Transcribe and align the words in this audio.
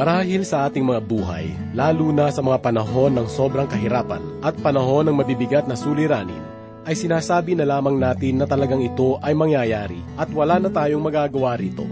Marahil 0.00 0.48
sa 0.48 0.64
ating 0.64 0.80
mga 0.80 1.04
buhay, 1.04 1.52
lalo 1.76 2.08
na 2.08 2.32
sa 2.32 2.40
mga 2.40 2.56
panahon 2.64 3.12
ng 3.20 3.28
sobrang 3.28 3.68
kahirapan 3.68 4.40
at 4.40 4.56
panahon 4.56 5.04
ng 5.04 5.12
mabibigat 5.12 5.68
na 5.68 5.76
suliranin, 5.76 6.40
ay 6.88 6.96
sinasabi 6.96 7.52
na 7.52 7.68
lamang 7.68 8.00
natin 8.00 8.40
na 8.40 8.48
talagang 8.48 8.80
ito 8.80 9.20
ay 9.20 9.36
mangyayari 9.36 10.00
at 10.16 10.32
wala 10.32 10.56
na 10.56 10.72
tayong 10.72 11.04
magagawa 11.04 11.52
rito. 11.60 11.84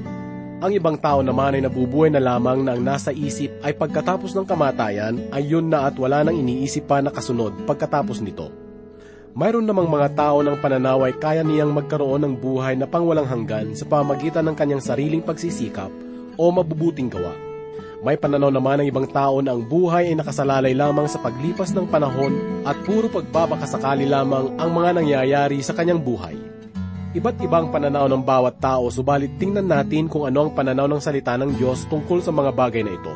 Ang 0.65 0.73
ibang 0.73 0.97
tao 0.97 1.21
naman 1.21 1.61
ay 1.61 1.69
nabubuhay 1.69 2.09
na 2.09 2.17
lamang 2.17 2.65
na 2.65 2.73
ang 2.73 2.81
nasa 2.81 3.13
isip 3.13 3.53
ay 3.61 3.77
pagkatapos 3.77 4.33
ng 4.33 4.49
kamatayan 4.49 5.29
ay 5.29 5.45
yun 5.45 5.69
na 5.69 5.85
at 5.85 6.01
wala 6.01 6.25
nang 6.25 6.33
iniisip 6.33 6.89
pa 6.89 7.05
na 7.05 7.13
kasunod 7.13 7.53
pagkatapos 7.69 8.25
nito. 8.25 8.49
Mayroon 9.37 9.69
namang 9.69 9.85
mga 9.85 10.17
tao 10.17 10.41
ng 10.41 10.57
pananaw 10.65 11.05
ay 11.05 11.13
kaya 11.13 11.45
niyang 11.45 11.77
magkaroon 11.77 12.25
ng 12.25 12.41
buhay 12.41 12.73
na 12.73 12.89
pangwalang 12.89 13.29
hanggan 13.29 13.77
sa 13.77 13.85
pamagitan 13.85 14.49
ng 14.49 14.57
kanyang 14.57 14.81
sariling 14.81 15.21
pagsisikap 15.21 15.93
o 16.41 16.49
mabubuting 16.49 17.13
gawa. 17.13 17.48
May 17.99 18.15
pananaw 18.15 18.55
naman 18.55 18.79
ng 18.79 18.95
ibang 18.95 19.11
tao 19.11 19.43
na 19.43 19.51
ang 19.51 19.67
buhay 19.67 20.15
ay 20.15 20.15
nakasalalay 20.15 20.71
lamang 20.71 21.11
sa 21.11 21.19
paglipas 21.19 21.75
ng 21.75 21.91
panahon 21.91 22.63
at 22.63 22.79
puro 22.87 23.11
pagbabakasakali 23.11 24.07
lamang 24.07 24.55
ang 24.55 24.71
mga 24.71 25.03
nangyayari 25.03 25.59
sa 25.67 25.75
kanyang 25.75 25.99
buhay. 25.99 26.39
Iba't 27.19 27.43
ibang 27.43 27.75
pananaw 27.75 28.07
ng 28.07 28.23
bawat 28.23 28.63
tao 28.63 28.87
subalit 28.95 29.35
tingnan 29.43 29.67
natin 29.67 30.07
kung 30.07 30.31
ano 30.31 30.47
ang 30.47 30.55
pananaw 30.55 30.87
ng 30.87 31.03
salita 31.03 31.35
ng 31.35 31.59
Diyos 31.59 31.91
tungkol 31.91 32.23
sa 32.23 32.31
mga 32.31 32.55
bagay 32.55 32.87
na 32.87 32.95
ito. 32.95 33.15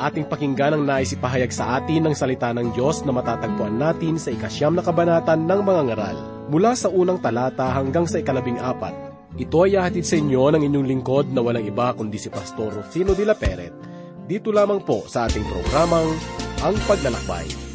Ating 0.00 0.32
pakinggan 0.32 0.80
ang 0.80 0.88
naisipahayag 0.88 1.52
sa 1.52 1.76
atin 1.76 2.08
ng 2.08 2.16
salita 2.16 2.56
ng 2.56 2.72
Diyos 2.72 3.04
na 3.04 3.12
matatagpuan 3.12 3.76
natin 3.76 4.16
sa 4.16 4.32
ikasyam 4.32 4.72
na 4.72 4.80
kabanatan 4.80 5.44
ng 5.44 5.60
mga 5.60 5.82
ngaral, 5.92 6.16
mula 6.48 6.72
sa 6.72 6.88
unang 6.88 7.20
talata 7.20 7.68
hanggang 7.68 8.08
sa 8.08 8.16
ikalabing 8.16 8.56
apat. 8.56 8.96
Ito 9.36 9.68
ay 9.68 9.76
ahatid 9.76 10.08
sa 10.08 10.16
inyo 10.16 10.56
ng 10.56 10.62
inyong 10.64 10.88
lingkod 10.88 11.26
na 11.36 11.44
walang 11.44 11.68
iba 11.68 11.92
kundi 11.92 12.16
si 12.16 12.32
Pastor 12.32 12.72
Rufino 12.72 13.12
de 13.12 13.28
la 13.28 13.36
Peret, 13.36 13.89
dito 14.30 14.54
lamang 14.54 14.78
po 14.86 15.02
sa 15.10 15.26
ating 15.26 15.42
programang 15.42 16.14
Ang 16.62 16.78
Paglalakbay. 16.86 17.69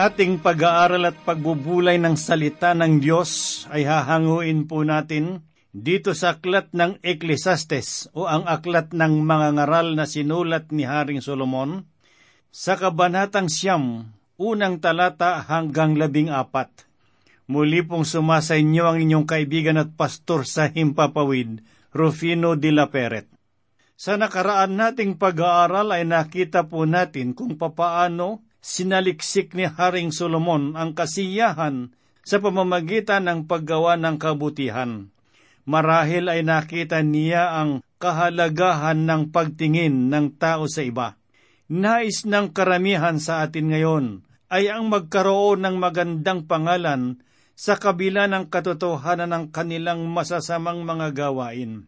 Ating 0.00 0.40
pag-aaral 0.40 1.12
at 1.12 1.16
pagbubulay 1.28 2.00
ng 2.00 2.16
salita 2.16 2.72
ng 2.72 3.04
Diyos 3.04 3.62
ay 3.68 3.84
hahanguin 3.84 4.64
po 4.64 4.80
natin 4.80 5.44
dito 5.76 6.16
sa 6.16 6.40
aklat 6.40 6.72
ng 6.72 7.04
Ecclesiastes 7.04 8.08
o 8.16 8.24
ang 8.24 8.48
aklat 8.48 8.96
ng 8.96 9.20
mga 9.20 9.60
ngaral 9.60 9.92
na 9.92 10.08
sinulat 10.08 10.72
ni 10.72 10.88
Haring 10.88 11.20
Solomon 11.20 11.84
sa 12.48 12.80
kabanatang 12.80 13.52
siyam, 13.52 14.08
unang 14.40 14.80
talata 14.80 15.44
hanggang 15.44 15.92
labing 16.00 16.32
apat. 16.32 16.88
Muli 17.44 17.84
pong 17.84 18.08
sumasa 18.08 18.56
inyo 18.56 18.88
ang 18.88 19.04
inyong 19.04 19.28
kaibigan 19.28 19.76
at 19.76 19.92
pastor 20.00 20.48
sa 20.48 20.72
Himpapawid, 20.72 21.60
Rufino 21.92 22.56
de 22.56 22.72
la 22.72 22.88
Peret. 22.88 23.28
Sa 24.00 24.16
nakaraan 24.16 24.80
nating 24.80 25.20
pag-aaral 25.20 25.92
ay 25.92 26.08
nakita 26.08 26.64
po 26.72 26.88
natin 26.88 27.36
kung 27.36 27.60
papaano 27.60 28.48
sinaliksik 28.60 29.56
ni 29.56 29.64
Haring 29.66 30.12
Solomon 30.12 30.76
ang 30.76 30.92
kasiyahan 30.92 31.92
sa 32.24 32.38
pamamagitan 32.38 33.26
ng 33.26 33.40
paggawa 33.48 33.96
ng 33.96 34.16
kabutihan. 34.20 35.08
Marahil 35.64 36.28
ay 36.28 36.44
nakita 36.44 37.00
niya 37.04 37.56
ang 37.56 37.84
kahalagahan 38.00 39.04
ng 39.04 39.22
pagtingin 39.32 40.08
ng 40.08 40.36
tao 40.40 40.64
sa 40.68 40.80
iba. 40.84 41.20
Nais 41.70 42.24
ng 42.24 42.50
karamihan 42.50 43.20
sa 43.20 43.44
atin 43.44 43.70
ngayon 43.70 44.06
ay 44.50 44.66
ang 44.66 44.90
magkaroon 44.90 45.62
ng 45.62 45.76
magandang 45.78 46.48
pangalan 46.50 47.22
sa 47.54 47.76
kabila 47.76 48.26
ng 48.26 48.48
katotohanan 48.48 49.30
ng 49.30 49.44
kanilang 49.52 50.08
masasamang 50.10 50.82
mga 50.82 51.12
gawain. 51.12 51.86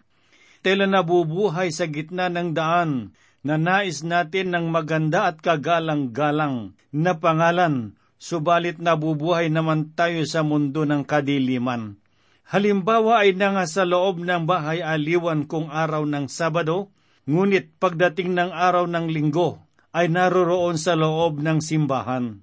Tela 0.62 0.86
nabubuhay 0.86 1.74
sa 1.74 1.90
gitna 1.90 2.30
ng 2.30 2.54
daan 2.54 3.16
na 3.42 3.58
nais 3.58 4.06
natin 4.06 4.54
ng 4.54 4.70
maganda 4.70 5.30
at 5.30 5.42
kagalang-galang 5.42 6.78
na 6.94 7.18
pangalan, 7.18 7.98
subalit 8.22 8.78
nabubuhay 8.78 9.50
naman 9.50 9.94
tayo 9.98 10.22
sa 10.26 10.46
mundo 10.46 10.86
ng 10.86 11.02
kadiliman. 11.02 11.98
Halimbawa 12.46 13.26
ay 13.26 13.34
nanga 13.34 13.66
sa 13.66 13.82
loob 13.82 14.22
ng 14.22 14.46
bahay 14.46 14.78
aliwan 14.78 15.50
kung 15.50 15.70
araw 15.70 16.06
ng 16.06 16.30
Sabado, 16.30 16.94
ngunit 17.26 17.78
pagdating 17.82 18.34
ng 18.34 18.50
araw 18.54 18.86
ng 18.86 19.10
Linggo 19.10 19.62
ay 19.90 20.06
naroroon 20.06 20.78
sa 20.78 20.94
loob 20.94 21.42
ng 21.42 21.58
simbahan. 21.58 22.42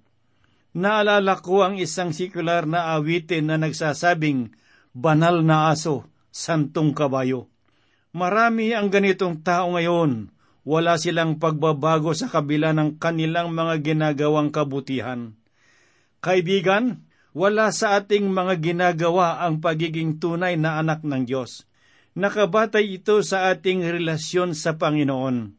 Naalala 0.76 1.42
ko 1.42 1.66
ang 1.66 1.82
isang 1.82 2.14
sikular 2.14 2.70
na 2.70 2.94
awitin 2.94 3.50
na 3.50 3.58
nagsasabing, 3.58 4.54
Banal 4.90 5.46
na 5.46 5.70
aso, 5.70 6.10
santong 6.34 6.98
kabayo. 6.98 7.50
Marami 8.14 8.74
ang 8.74 8.90
ganitong 8.90 9.46
tao 9.46 9.78
ngayon, 9.78 10.34
wala 10.68 11.00
silang 11.00 11.40
pagbabago 11.40 12.12
sa 12.12 12.28
kabila 12.28 12.76
ng 12.76 13.00
kanilang 13.00 13.56
mga 13.56 13.82
ginagawang 13.84 14.52
kabutihan. 14.52 15.36
Kaibigan, 16.20 17.08
wala 17.32 17.72
sa 17.72 18.02
ating 18.02 18.28
mga 18.28 18.60
ginagawa 18.60 19.46
ang 19.46 19.64
pagiging 19.64 20.20
tunay 20.20 20.60
na 20.60 20.82
anak 20.82 21.06
ng 21.06 21.24
Diyos. 21.24 21.70
Nakabatay 22.18 23.00
ito 23.00 23.22
sa 23.24 23.54
ating 23.54 23.86
relasyon 23.86 24.58
sa 24.58 24.76
Panginoon. 24.76 25.56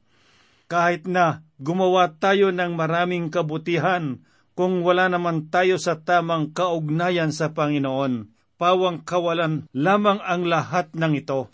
Kahit 0.69 1.09
na 1.09 1.47
gumawa 1.57 2.13
tayo 2.21 2.53
ng 2.53 2.77
maraming 2.77 3.33
kabutihan, 3.33 4.21
kung 4.53 4.85
wala 4.85 5.09
naman 5.09 5.49
tayo 5.49 5.81
sa 5.81 5.97
tamang 5.97 6.53
kaugnayan 6.53 7.33
sa 7.33 7.57
Panginoon, 7.57 8.29
pawang 8.61 9.01
kawalan 9.01 9.65
lamang 9.73 10.21
ang 10.21 10.45
lahat 10.45 10.93
ng 10.93 11.17
ito. 11.17 11.49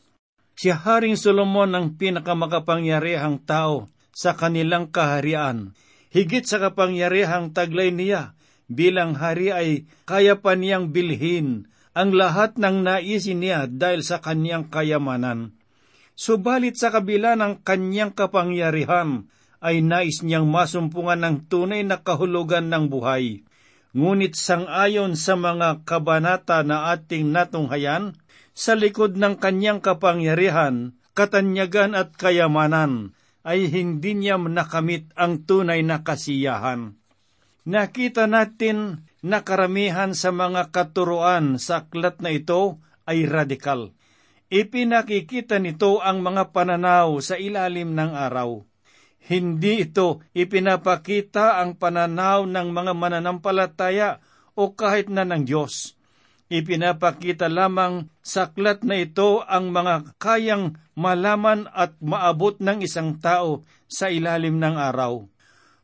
Si 0.57 0.73
Haring 0.73 1.21
Solomon 1.21 1.77
ang 1.77 1.87
pinakamakapangyarihang 2.01 3.45
tao 3.45 3.93
sa 4.17 4.33
kanilang 4.33 4.89
kaharian. 4.89 5.77
Higit 6.09 6.49
sa 6.49 6.57
kapangyarihang 6.57 7.53
taglay 7.53 7.93
niya, 7.93 8.33
bilang 8.65 9.13
hari 9.21 9.53
ay 9.53 9.85
kaya 10.09 10.41
pa 10.41 10.57
niyang 10.57 10.97
bilhin 10.97 11.69
ang 11.93 12.17
lahat 12.17 12.57
ng 12.57 12.81
naisin 12.81 13.45
niya 13.45 13.69
dahil 13.69 14.01
sa 14.01 14.25
kanyang 14.25 14.73
kayamanan. 14.73 15.53
Subalit 16.17 16.81
sa 16.81 16.89
kabila 16.89 17.37
ng 17.37 17.61
kanyang 17.61 18.17
kapangyarihan, 18.17 19.29
ay 19.61 19.85
nais 19.85 20.25
niyang 20.25 20.49
masumpungan 20.49 21.21
ng 21.21 21.37
tunay 21.53 21.85
na 21.85 22.01
kahulugan 22.01 22.73
ng 22.73 22.89
buhay. 22.89 23.45
Ngunit 23.97 24.37
sangayon 24.37 25.17
sa 25.17 25.37
mga 25.37 25.85
kabanata 25.89 26.61
na 26.65 26.93
ating 26.93 27.33
natunghayan, 27.33 28.17
sa 28.57 28.73
likod 28.73 29.21
ng 29.21 29.37
kanyang 29.37 29.85
kapangyarihan, 29.85 30.97
katanyagan 31.13 31.93
at 31.93 32.17
kayamanan, 32.17 33.13
ay 33.45 33.69
hindi 33.69 34.17
niya 34.17 34.41
nakamit 34.41 35.13
ang 35.13 35.45
tunay 35.45 35.85
na 35.85 36.01
kasiyahan. 36.01 36.97
Nakita 37.69 38.25
natin 38.25 39.05
na 39.21 39.45
karamihan 39.45 40.17
sa 40.17 40.33
mga 40.33 40.73
katuruan 40.73 41.61
sa 41.61 41.85
aklat 41.85 42.19
na 42.25 42.33
ito 42.33 42.81
ay 43.05 43.29
radikal. 43.29 43.93
Ipinakikita 44.49 45.59
nito 45.59 45.99
ang 45.99 46.23
mga 46.23 46.55
pananaw 46.55 47.19
sa 47.19 47.37
ilalim 47.37 47.93
ng 47.93 48.15
araw. 48.15 48.63
Hindi 49.27 49.83
ito 49.83 50.23
ipinapakita 50.33 51.59
ang 51.59 51.75
pananaw 51.75 52.47
ng 52.47 52.69
mga 52.71 52.93
mananampalataya 52.95 54.23
o 54.55 54.71
kahit 54.71 55.11
na 55.11 55.27
ng 55.27 55.43
Diyos. 55.43 55.96
Ipinapakita 56.47 57.51
lamang 57.51 58.07
sa 58.23 58.47
aklat 58.47 58.87
na 58.87 59.03
ito 59.03 59.43
ang 59.51 59.75
mga 59.75 60.15
kayang 60.23 60.79
malaman 60.95 61.67
at 61.75 61.99
maabot 61.99 62.55
ng 62.63 62.87
isang 62.87 63.19
tao 63.19 63.67
sa 63.91 64.07
ilalim 64.15 64.63
ng 64.63 64.79
araw. 64.79 65.27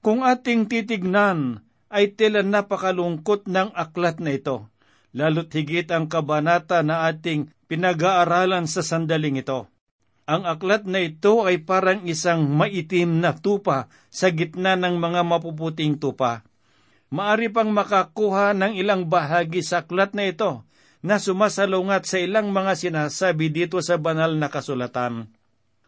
Kung 0.03 0.23
ating 0.23 0.71
titignan, 0.71 1.67
ay 1.93 2.15
tila 2.15 2.47
napakalungkot 2.47 3.51
ng 3.51 3.75
aklat 3.75 4.23
na 4.23 4.39
ito, 4.39 4.71
lalo't 5.13 5.53
higit 5.53 5.87
ang 5.93 6.07
kabanata 6.09 6.81
na 6.81 7.11
ating 7.11 7.53
pinag-aaralan 7.67 8.65
sa 8.71 8.81
sandaling 8.81 9.43
ito. 9.43 9.69
Ang 10.31 10.47
aklat 10.47 10.87
na 10.87 11.03
ito 11.03 11.43
ay 11.43 11.61
parang 11.67 12.07
isang 12.07 12.47
maitim 12.47 13.19
na 13.19 13.35
tupa 13.35 13.91
sa 14.09 14.31
gitna 14.31 14.79
ng 14.79 14.97
mga 14.97 15.27
mapuputing 15.27 15.99
tupa. 15.99 16.47
Maari 17.13 17.53
pang 17.53 17.69
makakuha 17.69 18.57
ng 18.57 18.73
ilang 18.73 19.05
bahagi 19.05 19.61
sa 19.61 19.85
aklat 19.85 20.17
na 20.17 20.33
ito 20.33 20.65
na 21.05 21.21
sumasalungat 21.21 22.09
sa 22.09 22.17
ilang 22.17 22.49
mga 22.57 22.73
sinasabi 22.73 23.53
dito 23.53 23.77
sa 23.85 24.01
banal 24.01 24.41
na 24.41 24.49
kasulatan. 24.49 25.29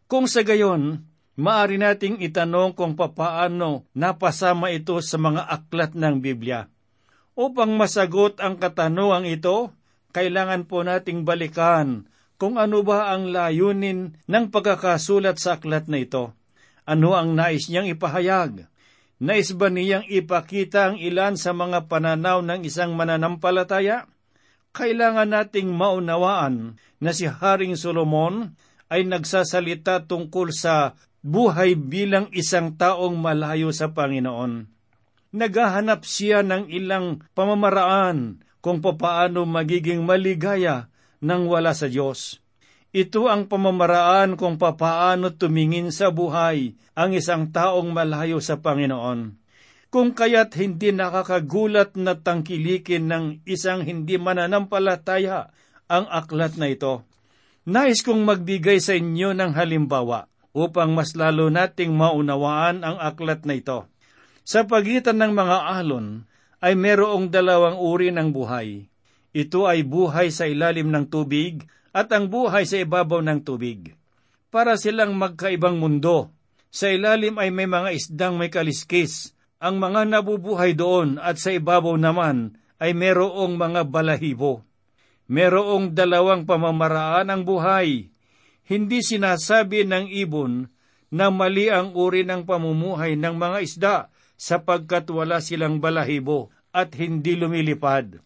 Kung 0.04 0.28
sa 0.28 0.44
gayon, 0.44 1.00
maari 1.40 1.80
nating 1.80 2.20
itanong 2.20 2.76
kung 2.76 2.92
papaano 2.92 3.88
napasama 3.96 4.68
ito 4.68 5.00
sa 5.00 5.16
mga 5.16 5.48
aklat 5.48 5.96
ng 5.96 6.20
Biblia. 6.20 6.68
Upang 7.32 7.72
masagot 7.72 8.44
ang 8.44 8.60
katanungang 8.60 9.24
ito, 9.24 9.72
kailangan 10.12 10.68
po 10.68 10.84
nating 10.84 11.24
balikan 11.24 12.04
kung 12.36 12.60
ano 12.60 12.84
ba 12.84 13.16
ang 13.16 13.32
layunin 13.32 14.20
ng 14.28 14.44
pagkakasulat 14.52 15.40
sa 15.40 15.56
aklat 15.56 15.88
na 15.88 16.04
ito. 16.04 16.36
Ano 16.84 17.16
ang 17.16 17.32
nais 17.32 17.72
niyang 17.72 17.88
ipahayag? 17.88 18.68
Nais 19.24 19.56
ba 19.56 19.72
niyang 19.72 20.04
ipakita 20.04 20.92
ang 20.92 20.96
ilan 21.00 21.40
sa 21.40 21.56
mga 21.56 21.88
pananaw 21.88 22.44
ng 22.44 22.60
isang 22.68 22.92
mananampalataya? 22.92 24.04
Kailangan 24.76 25.32
nating 25.32 25.72
maunawaan 25.72 26.76
na 27.00 27.10
si 27.16 27.24
Haring 27.24 27.72
Solomon 27.72 28.52
ay 28.92 29.08
nagsasalita 29.08 30.04
tungkol 30.04 30.52
sa 30.52 30.92
buhay 31.24 31.72
bilang 31.72 32.28
isang 32.36 32.76
taong 32.76 33.16
malayo 33.16 33.72
sa 33.72 33.96
Panginoon. 33.96 34.68
Naghahanap 35.32 36.04
siya 36.04 36.44
ng 36.44 36.68
ilang 36.68 37.24
pamamaraan 37.32 38.44
kung 38.60 38.84
papaano 38.84 39.48
magiging 39.48 40.04
maligaya 40.04 40.92
nang 41.24 41.48
wala 41.48 41.72
sa 41.72 41.88
Diyos. 41.88 42.43
Ito 42.94 43.26
ang 43.26 43.50
pamamaraan 43.50 44.38
kung 44.38 44.54
papaano 44.54 45.34
tumingin 45.34 45.90
sa 45.90 46.14
buhay 46.14 46.78
ang 46.94 47.10
isang 47.10 47.50
taong 47.50 47.90
malayo 47.90 48.38
sa 48.38 48.62
Panginoon. 48.62 49.34
Kung 49.90 50.14
kaya't 50.14 50.54
hindi 50.54 50.94
nakakagulat 50.94 51.98
na 51.98 52.14
tangkilikin 52.14 53.10
ng 53.10 53.24
isang 53.50 53.82
hindi 53.82 54.14
mananampalataya 54.14 55.50
ang 55.90 56.06
aklat 56.06 56.54
na 56.54 56.70
ito. 56.70 57.02
Nais 57.66 57.98
kong 58.06 58.22
magbigay 58.22 58.78
sa 58.78 58.94
inyo 58.94 59.34
ng 59.34 59.58
halimbawa 59.58 60.30
upang 60.54 60.94
mas 60.94 61.18
lalo 61.18 61.50
nating 61.50 61.90
maunawaan 61.98 62.86
ang 62.86 63.02
aklat 63.02 63.42
na 63.42 63.58
ito. 63.58 63.90
Sa 64.46 64.70
pagitan 64.70 65.18
ng 65.18 65.34
mga 65.34 65.82
alon 65.82 66.30
ay 66.62 66.78
merong 66.78 67.26
dalawang 67.26 67.74
uri 67.74 68.14
ng 68.14 68.30
buhay 68.30 68.86
ito 69.34 69.66
ay 69.66 69.82
buhay 69.82 70.30
sa 70.30 70.46
ilalim 70.46 70.94
ng 70.94 71.10
tubig 71.10 71.66
at 71.94 72.10
ang 72.10 72.26
buhay 72.26 72.66
sa 72.66 72.82
ibabaw 72.82 73.22
ng 73.22 73.46
tubig. 73.46 73.94
Para 74.50 74.74
silang 74.74 75.14
magkaibang 75.14 75.78
mundo. 75.78 76.34
Sa 76.74 76.90
ilalim 76.90 77.38
ay 77.38 77.54
may 77.54 77.70
mga 77.70 77.94
isdang 77.94 78.34
may 78.34 78.50
kaliskis. 78.50 79.30
Ang 79.62 79.78
mga 79.78 80.10
nabubuhay 80.10 80.74
doon 80.74 81.22
at 81.22 81.38
sa 81.38 81.54
ibabaw 81.54 81.94
naman 81.94 82.58
ay 82.82 82.98
merong 82.98 83.54
mga 83.54 83.86
balahibo. 83.86 84.66
Merong 85.30 85.94
dalawang 85.94 86.44
pamamaraan 86.44 87.30
ang 87.30 87.46
buhay. 87.46 88.10
Hindi 88.66 88.98
sinasabi 89.00 89.86
ng 89.86 90.10
ibon 90.10 90.66
na 91.14 91.30
mali 91.30 91.70
ang 91.70 91.94
uri 91.94 92.26
ng 92.26 92.42
pamumuhay 92.42 93.14
ng 93.14 93.38
mga 93.38 93.58
isda 93.62 93.96
sapagkat 94.34 95.06
wala 95.14 95.38
silang 95.38 95.78
balahibo 95.78 96.50
at 96.74 96.90
hindi 96.98 97.38
lumilipad 97.38 98.18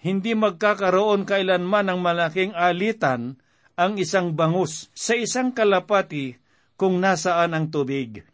hindi 0.00 0.32
magkakaroon 0.32 1.28
kailanman 1.28 1.92
ng 1.92 2.00
malaking 2.00 2.56
alitan 2.56 3.36
ang 3.76 4.00
isang 4.00 4.32
bangus 4.32 4.88
sa 4.96 5.12
isang 5.16 5.52
kalapati 5.52 6.40
kung 6.80 7.00
nasaan 7.00 7.52
ang 7.52 7.68
tubig. 7.68 8.24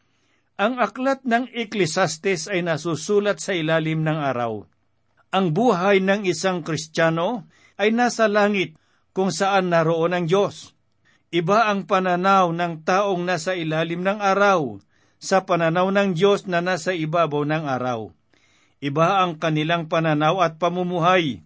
Ang 0.57 0.79
aklat 0.79 1.27
ng 1.27 1.51
Ecclesiastes 1.53 2.49
ay 2.49 2.63
nasusulat 2.63 3.43
sa 3.43 3.53
ilalim 3.53 4.07
ng 4.07 4.19
araw. 4.19 4.65
Ang 5.35 5.53
buhay 5.53 6.01
ng 6.01 6.25
isang 6.25 6.63
Kristiyano 6.63 7.51
ay 7.77 7.93
nasa 7.93 8.31
langit 8.31 8.79
kung 9.13 9.35
saan 9.35 9.69
naroon 9.69 10.17
ang 10.17 10.25
Diyos. 10.25 10.73
Iba 11.35 11.69
ang 11.69 11.85
pananaw 11.85 12.55
ng 12.55 12.87
taong 12.87 13.27
nasa 13.27 13.59
ilalim 13.59 14.01
ng 14.07 14.23
araw 14.23 14.81
sa 15.19 15.43
pananaw 15.43 15.91
ng 15.91 16.15
Diyos 16.15 16.47
na 16.47 16.63
nasa 16.63 16.95
ibabaw 16.95 17.43
ng 17.43 17.67
araw. 17.67 18.15
Iba 18.81 19.27
ang 19.27 19.37
kanilang 19.37 19.91
pananaw 19.91 20.41
at 20.41 20.57
pamumuhay 20.63 21.46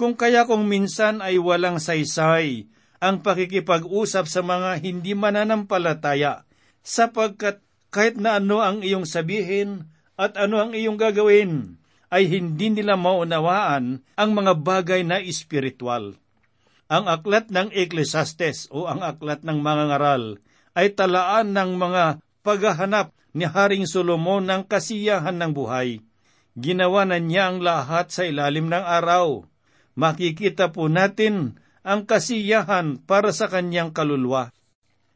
kung 0.00 0.16
kaya 0.16 0.48
kung 0.48 0.64
minsan 0.64 1.20
ay 1.20 1.36
walang 1.36 1.76
saysay 1.76 2.64
ang 3.04 3.20
pakikipag-usap 3.20 4.24
sa 4.24 4.40
mga 4.40 4.80
hindi 4.80 5.12
mananampalataya, 5.12 6.48
sapagkat 6.80 7.60
kahit 7.92 8.16
na 8.16 8.40
ano 8.40 8.64
ang 8.64 8.80
iyong 8.80 9.04
sabihin 9.04 9.92
at 10.16 10.40
ano 10.40 10.56
ang 10.56 10.72
iyong 10.72 10.96
gagawin, 10.96 11.76
ay 12.08 12.32
hindi 12.32 12.72
nila 12.72 12.96
maunawaan 12.96 14.00
ang 14.16 14.30
mga 14.32 14.52
bagay 14.64 15.04
na 15.04 15.20
espiritual. 15.20 16.16
Ang 16.88 17.04
aklat 17.04 17.52
ng 17.52 17.68
Ecclesiastes 17.68 18.72
o 18.72 18.88
ang 18.88 19.04
aklat 19.04 19.44
ng 19.44 19.60
mga 19.60 19.84
ngaral 19.84 20.40
ay 20.80 20.96
talaan 20.96 21.52
ng 21.52 21.76
mga 21.76 22.24
paghahanap 22.40 23.12
ni 23.36 23.44
Haring 23.44 23.84
Solomon 23.84 24.48
ng 24.48 24.64
kasiyahan 24.64 25.36
ng 25.36 25.52
buhay. 25.52 26.00
Ginawa 26.56 27.04
na 27.04 27.20
niya 27.20 27.52
ang 27.52 27.60
lahat 27.60 28.08
sa 28.08 28.24
ilalim 28.24 28.66
ng 28.72 28.80
araw 28.80 29.49
makikita 30.00 30.72
po 30.72 30.88
natin 30.88 31.60
ang 31.84 32.08
kasiyahan 32.08 32.96
para 33.04 33.36
sa 33.36 33.52
kanyang 33.52 33.92
kaluluwa. 33.92 34.56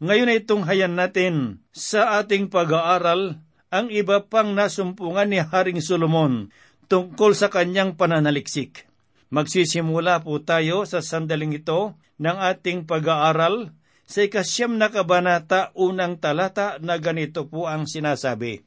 Ngayon 0.05 0.29
ay 0.29 0.45
tunghayan 0.45 0.93
natin 0.93 1.65
sa 1.73 2.21
ating 2.21 2.53
pag-aaral 2.53 3.41
ang 3.73 3.87
iba 3.89 4.21
pang 4.29 4.53
nasumpungan 4.53 5.33
ni 5.33 5.41
Haring 5.41 5.81
Solomon 5.81 6.53
tungkol 6.93 7.33
sa 7.33 7.49
kanyang 7.49 7.97
pananaliksik. 7.97 8.85
Magsisimula 9.33 10.21
po 10.21 10.45
tayo 10.45 10.85
sa 10.85 11.01
sandaling 11.01 11.57
ito 11.57 11.97
ng 12.21 12.37
ating 12.37 12.85
pag-aaral 12.85 13.73
sa 14.05 14.21
ikasyam 14.21 14.77
na 14.77 14.93
kabanata 14.93 15.73
unang 15.73 16.21
talata 16.21 16.77
na 16.85 17.01
ganito 17.01 17.49
po 17.49 17.65
ang 17.65 17.89
sinasabi. 17.89 18.61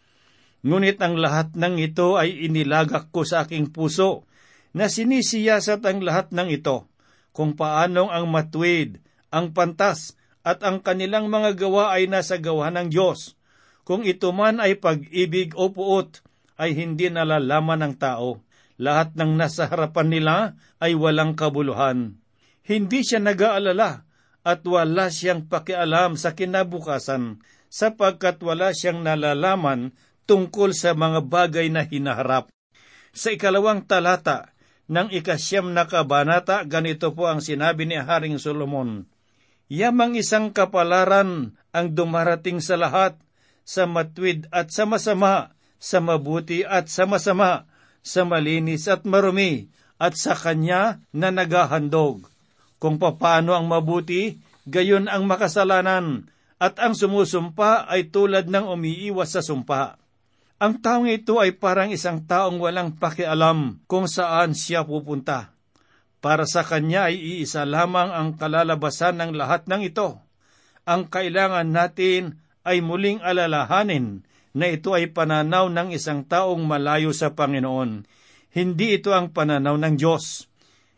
Ngunit 0.65 0.97
ang 0.99 1.21
lahat 1.21 1.53
ng 1.53 1.77
ito 1.77 2.17
ay 2.17 2.49
inilagak 2.49 3.13
ko 3.13 3.21
sa 3.21 3.45
aking 3.45 3.69
puso 3.69 4.25
na 4.77 4.87
sinisiyasat 4.87 5.81
ang 5.83 6.05
lahat 6.05 6.29
ng 6.29 6.53
ito, 6.53 6.85
kung 7.33 7.57
paanong 7.57 8.13
ang 8.13 8.29
matwid, 8.29 9.01
ang 9.33 9.51
pantas, 9.51 10.13
at 10.45 10.63
ang 10.63 10.79
kanilang 10.79 11.27
mga 11.27 11.59
gawa 11.59 11.97
ay 11.97 12.07
nasa 12.07 12.39
gawa 12.39 12.71
ng 12.71 12.87
Diyos. 12.93 13.35
Kung 13.83 14.07
ito 14.07 14.31
man 14.31 14.63
ay 14.63 14.79
pag-ibig 14.79 15.57
o 15.57 15.73
puot, 15.73 16.23
ay 16.55 16.77
hindi 16.77 17.11
nalalaman 17.11 17.83
ng 17.83 17.95
tao. 17.99 18.41
Lahat 18.77 19.17
ng 19.17 19.35
nasa 19.35 19.67
harapan 19.67 20.07
nila 20.07 20.35
ay 20.77 20.93
walang 20.93 21.33
kabuluhan. 21.33 22.21
Hindi 22.61 23.01
siya 23.01 23.19
nag-aalala 23.19 24.05
at 24.45 24.61
wala 24.63 25.11
siyang 25.11 25.49
pakialam 25.49 26.15
sa 26.15 26.31
kinabukasan 26.31 27.43
sapagkat 27.67 28.39
wala 28.39 28.71
siyang 28.71 29.03
nalalaman 29.03 29.91
tungkol 30.27 30.71
sa 30.71 30.95
mga 30.95 31.23
bagay 31.27 31.67
na 31.67 31.83
hinaharap. 31.83 32.51
Sa 33.11 33.33
ikalawang 33.33 33.87
talata 33.87 34.56
ng 34.87 35.11
ikasyam 35.11 35.75
na 35.75 35.85
kabanata, 35.87 36.63
ganito 36.63 37.11
po 37.11 37.27
ang 37.27 37.43
sinabi 37.43 37.87
ni 37.87 37.99
Haring 37.99 38.39
Solomon, 38.39 39.07
Yamang 39.67 40.15
isang 40.15 40.55
kapalaran 40.55 41.59
ang 41.75 41.87
dumarating 41.91 42.63
sa 42.63 42.79
lahat, 42.79 43.19
sa 43.67 43.83
matwid 43.83 44.47
at 44.47 44.71
sa 44.71 44.87
masama, 44.87 45.51
sa 45.75 45.99
mabuti 45.99 46.63
at 46.63 46.87
sa 46.87 47.03
masama, 47.03 47.67
sa 47.99 48.23
malinis 48.23 48.87
at 48.87 49.03
marumi, 49.03 49.67
at 49.99 50.15
sa 50.15 50.39
kanya 50.39 51.03
na 51.11 51.35
naghahandog. 51.35 52.31
Kung 52.79 52.95
papaano 52.95 53.51
ang 53.59 53.67
mabuti, 53.67 54.39
gayon 54.63 55.11
ang 55.11 55.27
makasalanan, 55.27 56.31
at 56.63 56.79
ang 56.79 56.95
sumusumpa 56.95 57.91
ay 57.91 58.07
tulad 58.07 58.47
ng 58.47 58.71
umiiwas 58.71 59.35
sa 59.35 59.43
sumpa. 59.43 59.99
Ang 60.57 60.81
taong 60.81 61.05
ito 61.05 61.37
ay 61.37 61.53
parang 61.53 61.93
isang 61.93 62.25
taong 62.25 62.57
walang 62.57 62.97
pakialam 62.97 63.77
kung 63.85 64.09
saan 64.09 64.57
siya 64.57 64.81
pupunta. 64.81 65.53
Para 66.17 66.49
sa 66.49 66.65
kanya 66.65 67.13
ay 67.13 67.21
iisa 67.21 67.61
lamang 67.61 68.09
ang 68.09 68.29
kalalabasan 68.41 69.21
ng 69.21 69.31
lahat 69.37 69.69
ng 69.69 69.85
ito. 69.85 70.17
Ang 70.89 71.13
kailangan 71.13 71.69
natin 71.69 72.41
ay 72.65 72.81
muling 72.81 73.21
alalahanin 73.21 74.25
na 74.57 74.73
ito 74.73 74.97
ay 74.97 75.13
pananaw 75.13 75.69
ng 75.69 75.93
isang 75.93 76.25
taong 76.25 76.65
malayo 76.65 77.13
sa 77.13 77.37
Panginoon. 77.37 78.09
Hindi 78.49 78.97
ito 78.97 79.13
ang 79.13 79.29
pananaw 79.29 79.77
ng 79.77 79.93
Diyos. 79.93 80.49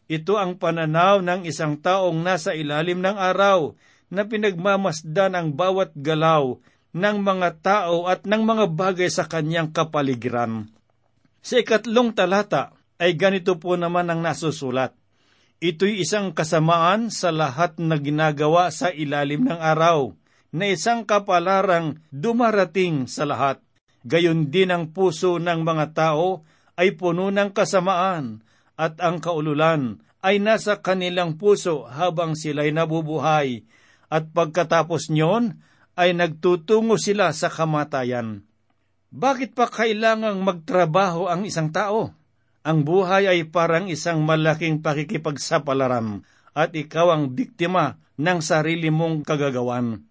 Ito 0.08 0.39
ang 0.39 0.56
pananaw 0.56 1.20
ng 1.20 1.44
isang 1.44 1.84
taong 1.84 2.16
nasa 2.24 2.56
ilalim 2.56 3.04
ng 3.04 3.20
araw 3.20 3.75
na 4.08 4.24
pinagmamasdan 4.24 5.36
ang 5.36 5.51
bawat 5.51 5.92
galaw 6.00 6.63
ng 6.96 7.17
mga 7.22 7.50
tao 7.62 8.10
at 8.10 8.25
ng 8.25 8.41
mga 8.41 8.65
bagay 8.74 9.10
sa 9.13 9.29
kanyang 9.29 9.69
kapaligiran. 9.69 10.69
Sa 11.39 11.62
ikatlong 11.62 12.12
talata 12.12 12.74
ay 13.00 13.15
ganito 13.15 13.55
po 13.62 13.79
naman 13.79 14.10
ang 14.12 14.19
nasusulat. 14.25 14.91
Ito'y 15.60 16.03
isang 16.03 16.31
kasamaan 16.31 17.12
sa 17.12 17.36
lahat 17.36 17.79
na 17.84 18.00
ginagawa 18.00 18.72
sa 18.72 18.91
ilalim 18.96 19.43
ng 19.43 19.60
araw, 19.60 20.15
na 20.55 20.72
isang 20.72 21.03
kapalarang 21.03 22.00
dumarating 22.10 23.05
sa 23.12 23.27
lahat. 23.27 23.60
Gayon 24.08 24.48
din 24.48 24.72
ang 24.72 24.96
puso 24.96 25.36
ng 25.36 25.62
mga 25.62 25.91
tao 25.91 26.48
ay 26.79 26.96
puno 26.96 27.27
ng 27.27 27.51
kasamaan, 27.51 28.39
at 28.79 28.96
ang 29.03 29.19
kaululan 29.19 30.00
ay 30.24 30.39
nasa 30.39 30.79
kanilang 30.79 31.36
puso 31.36 31.84
habang 31.91 32.39
sila'y 32.39 32.72
nabubuhay, 32.72 33.67
at 34.08 34.31
pagkatapos 34.31 35.12
niyon 35.12 35.60
ay 36.00 36.15
nagtutungo 36.15 36.96
sila 36.96 37.36
sa 37.36 37.51
kamatayan. 37.51 38.48
Bakit 39.12 39.51
pa 39.51 39.68
kailangang 39.68 40.39
magtrabaho 40.39 41.27
ang 41.27 41.44
isang 41.44 41.75
tao? 41.75 42.15
Ang 42.63 42.88
buhay 42.88 43.27
ay 43.27 43.51
parang 43.51 43.91
isang 43.91 44.24
malaking 44.24 44.79
pakikipagsapalaran 44.79 46.24
at 46.56 46.72
ikaw 46.72 47.12
ang 47.12 47.36
biktima 47.36 48.00
ng 48.15 48.39
sarili 48.39 48.88
mong 48.88 49.27
kagagawan. 49.27 50.08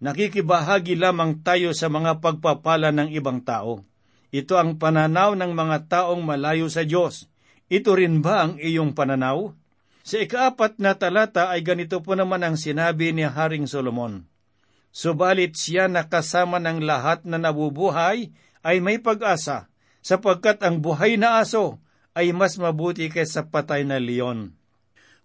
Nakikibahagi 0.00 0.96
lamang 0.96 1.44
tayo 1.44 1.76
sa 1.76 1.92
mga 1.92 2.24
pagpapala 2.24 2.88
ng 2.92 3.12
ibang 3.12 3.44
tao. 3.44 3.84
Ito 4.32 4.56
ang 4.56 4.80
pananaw 4.80 5.36
ng 5.36 5.52
mga 5.52 5.76
taong 5.92 6.24
malayo 6.24 6.72
sa 6.72 6.88
Diyos. 6.88 7.28
Ito 7.68 7.98
rin 7.98 8.24
ba 8.24 8.48
ang 8.48 8.52
iyong 8.56 8.96
pananaw? 8.96 9.52
Sa 10.00 10.16
ikaapat 10.16 10.80
na 10.80 10.96
talata 10.96 11.52
ay 11.52 11.60
ganito 11.60 12.00
po 12.00 12.16
naman 12.16 12.40
ang 12.40 12.56
sinabi 12.56 13.12
ni 13.12 13.28
Haring 13.28 13.68
Solomon. 13.68 14.29
Subalit 14.90 15.54
siya 15.54 15.86
na 15.86 16.10
kasama 16.10 16.58
ng 16.58 16.82
lahat 16.82 17.22
na 17.22 17.38
nabubuhay 17.38 18.34
ay 18.66 18.76
may 18.82 18.98
pag-asa, 18.98 19.70
sapagkat 20.02 20.60
ang 20.66 20.82
buhay 20.82 21.14
na 21.14 21.38
aso 21.38 21.78
ay 22.12 22.34
mas 22.34 22.58
mabuti 22.58 23.06
kaysa 23.06 23.48
patay 23.48 23.86
na 23.86 24.02
leon. 24.02 24.52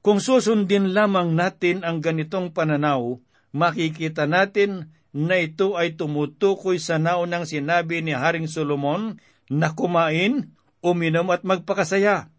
Kung 0.06 0.22
susundin 0.22 0.94
lamang 0.94 1.34
natin 1.34 1.82
ang 1.82 1.98
ganitong 1.98 2.54
pananaw, 2.54 3.18
makikita 3.58 4.30
natin 4.30 4.94
na 5.16 5.42
ito 5.42 5.74
ay 5.74 5.98
tumutukoy 5.98 6.78
sa 6.78 7.02
naunang 7.02 7.50
sinabi 7.50 8.06
ni 8.06 8.14
Haring 8.14 8.46
Solomon 8.46 9.18
na 9.50 9.74
kumain, 9.74 10.54
uminom 10.86 11.34
at 11.34 11.42
magpakasaya, 11.42 12.30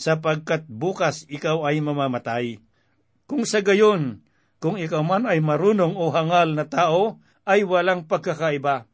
sapagkat 0.00 0.64
bukas 0.64 1.28
ikaw 1.28 1.68
ay 1.68 1.84
mamamatay. 1.84 2.56
Kung 3.28 3.44
sa 3.44 3.60
gayon, 3.60 4.24
kung 4.60 4.76
ikaw 4.76 5.00
man 5.00 5.24
ay 5.24 5.40
marunong 5.40 5.96
o 5.96 6.12
hangal 6.12 6.52
na 6.52 6.68
tao, 6.68 7.18
ay 7.48 7.64
walang 7.64 8.04
pagkakaiba. 8.04 8.84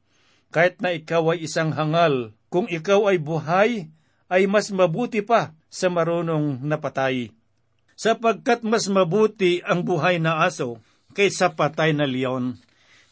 Kahit 0.54 0.78
na 0.78 0.94
ikaw 0.94 1.34
ay 1.34 1.44
isang 1.44 1.74
hangal, 1.74 2.32
kung 2.48 2.70
ikaw 2.70 3.10
ay 3.10 3.18
buhay, 3.18 3.90
ay 4.30 4.46
mas 4.46 4.70
mabuti 4.70 5.20
pa 5.26 5.52
sa 5.66 5.90
marunong 5.90 6.62
napatay. 6.62 7.34
Sapagkat 7.98 8.62
mas 8.62 8.86
mabuti 8.86 9.60
ang 9.66 9.82
buhay 9.82 10.22
na 10.22 10.46
aso 10.46 10.78
kaysa 11.18 11.58
patay 11.58 11.92
na 11.92 12.06
leon. 12.06 12.60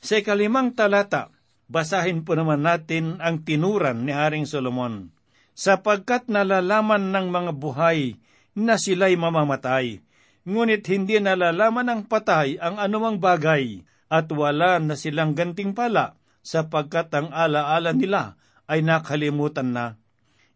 Sa 0.05 0.21
ikalimang 0.21 0.77
talata, 0.77 1.35
basahin 1.67 2.23
po 2.23 2.37
naman 2.39 2.63
natin 2.63 3.19
ang 3.19 3.43
tinuran 3.43 4.05
ni 4.05 4.13
Haring 4.13 4.45
Solomon. 4.45 5.11
Sapagkat 5.57 6.29
nalalaman 6.29 7.11
ng 7.15 7.27
mga 7.31 7.53
buhay 7.57 8.21
na 8.55 8.79
sila'y 8.79 9.19
mamamatay, 9.19 10.05
ngunit 10.45 10.85
hindi 10.89 11.21
nalalaman 11.21 11.89
ng 11.89 12.03
patay 12.09 12.61
ang 12.61 12.77
anumang 12.81 13.21
bagay, 13.21 13.85
at 14.13 14.29
wala 14.31 14.79
na 14.79 14.95
silang 14.95 15.33
gantingpala, 15.33 16.17
sapagkat 16.45 17.09
ang 17.17 17.33
alaala 17.33 17.97
nila 17.97 18.37
ay 18.69 18.85
nakalimutan 18.85 19.73
na. 19.73 19.87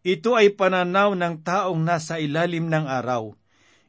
Ito 0.05 0.39
ay 0.39 0.55
pananaw 0.55 1.17
ng 1.17 1.43
taong 1.43 1.81
nasa 1.83 2.21
ilalim 2.23 2.71
ng 2.71 2.87
araw. 2.87 3.35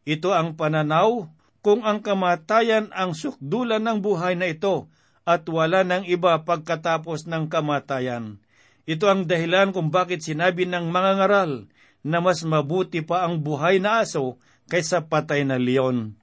Ito 0.07 0.33
ang 0.33 0.57
pananaw 0.57 1.29
kung 1.59 1.85
ang 1.85 2.01
kamatayan 2.01 2.89
ang 2.95 3.13
sukdulan 3.13 3.83
ng 3.83 3.99
buhay 3.99 4.33
na 4.39 4.49
ito 4.49 4.89
at 5.27 5.45
wala 5.45 5.85
ng 5.85 6.07
iba 6.09 6.41
pagkatapos 6.41 7.29
ng 7.29 7.51
kamatayan. 7.51 8.41
Ito 8.89 9.05
ang 9.05 9.29
dahilan 9.29 9.69
kung 9.69 9.93
bakit 9.93 10.25
sinabi 10.25 10.65
ng 10.65 10.89
mga 10.89 11.11
ngaral 11.21 11.69
na 12.01 12.17
mas 12.23 12.41
mabuti 12.41 13.05
pa 13.05 13.27
ang 13.27 13.43
buhay 13.43 13.77
na 13.77 14.01
aso 14.01 14.41
kaysa 14.69 15.09
patay 15.09 15.41
na 15.43 15.57
leon. 15.57 16.15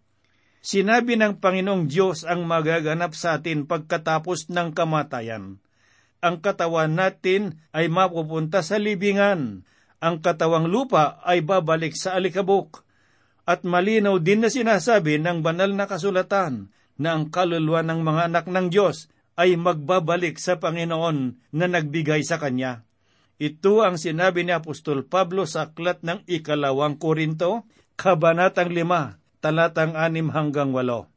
Sinabi 0.63 1.15
ng 1.15 1.39
Panginoong 1.39 1.87
Diyos 1.87 2.27
ang 2.27 2.47
magaganap 2.47 3.15
sa 3.15 3.39
atin 3.39 3.67
pagkatapos 3.67 4.51
ng 4.51 4.75
kamatayan. 4.75 5.63
Ang 6.25 6.37
katawan 6.43 6.97
natin 6.97 7.63
ay 7.71 7.87
mapupunta 7.87 8.65
sa 8.67 8.79
libingan. 8.79 9.63
Ang 10.03 10.17
katawang 10.23 10.67
lupa 10.67 11.23
ay 11.23 11.43
babalik 11.43 11.95
sa 11.95 12.19
alikabok. 12.19 12.83
At 13.47 13.63
malinaw 13.63 14.19
din 14.19 14.43
na 14.43 14.51
sinasabi 14.51 15.23
ng 15.23 15.39
banal 15.47 15.71
na 15.71 15.87
kasulatan 15.87 16.75
na 16.99 17.15
ang 17.15 17.31
kaluluwa 17.31 17.87
ng 17.87 18.01
mga 18.03 18.23
anak 18.27 18.47
ng 18.51 18.67
Diyos 18.73 19.07
ay 19.39 19.55
magbabalik 19.55 20.41
sa 20.41 20.59
Panginoon 20.59 21.19
na 21.55 21.67
nagbigay 21.71 22.27
sa 22.27 22.43
Kanya. 22.43 22.83
Ito 23.37 23.85
ang 23.85 24.01
sinabi 24.01 24.49
ni 24.49 24.57
Apostol 24.57 25.05
Pablo 25.05 25.45
sa 25.45 25.69
aklat 25.71 26.01
ng 26.01 26.25
ikalawang 26.25 26.97
Korinto, 26.97 27.69
Kabanatang 27.97 28.77
5, 28.77 29.41
talatang 29.41 29.97
6 29.97 30.29
hanggang 30.29 30.69
8. 30.69 31.09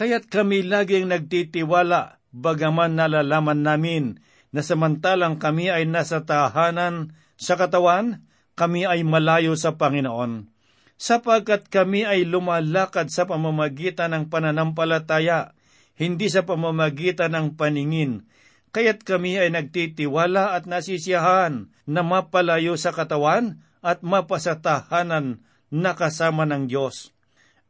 Kaya't 0.00 0.32
kami 0.32 0.64
laging 0.64 1.12
nagtitiwala, 1.12 2.24
bagaman 2.32 2.96
nalalaman 2.96 3.60
namin 3.60 4.16
na 4.48 4.64
samantalang 4.64 5.36
kami 5.36 5.68
ay 5.68 5.84
nasa 5.84 6.24
tahanan 6.24 7.12
sa 7.36 7.60
katawan, 7.60 8.24
kami 8.56 8.88
ay 8.88 9.04
malayo 9.04 9.52
sa 9.60 9.76
Panginoon. 9.76 10.48
Sapagkat 10.96 11.68
kami 11.68 12.08
ay 12.08 12.24
lumalakad 12.24 13.12
sa 13.12 13.28
pamamagitan 13.28 14.16
ng 14.16 14.24
pananampalataya, 14.32 15.52
hindi 16.00 16.32
sa 16.32 16.48
pamamagitan 16.48 17.36
ng 17.36 17.60
paningin, 17.60 18.24
kaya't 18.72 19.04
kami 19.04 19.36
ay 19.36 19.52
nagtitiwala 19.52 20.56
at 20.56 20.64
nasisiyahan 20.64 21.68
na 21.84 22.00
mapalayo 22.00 22.72
sa 22.80 22.88
katawan 22.96 23.60
at 23.84 24.00
mapasatahanan 24.00 25.44
na 25.72 25.96
kasama 25.96 26.44
ng 26.44 26.68
Diyos. 26.68 27.16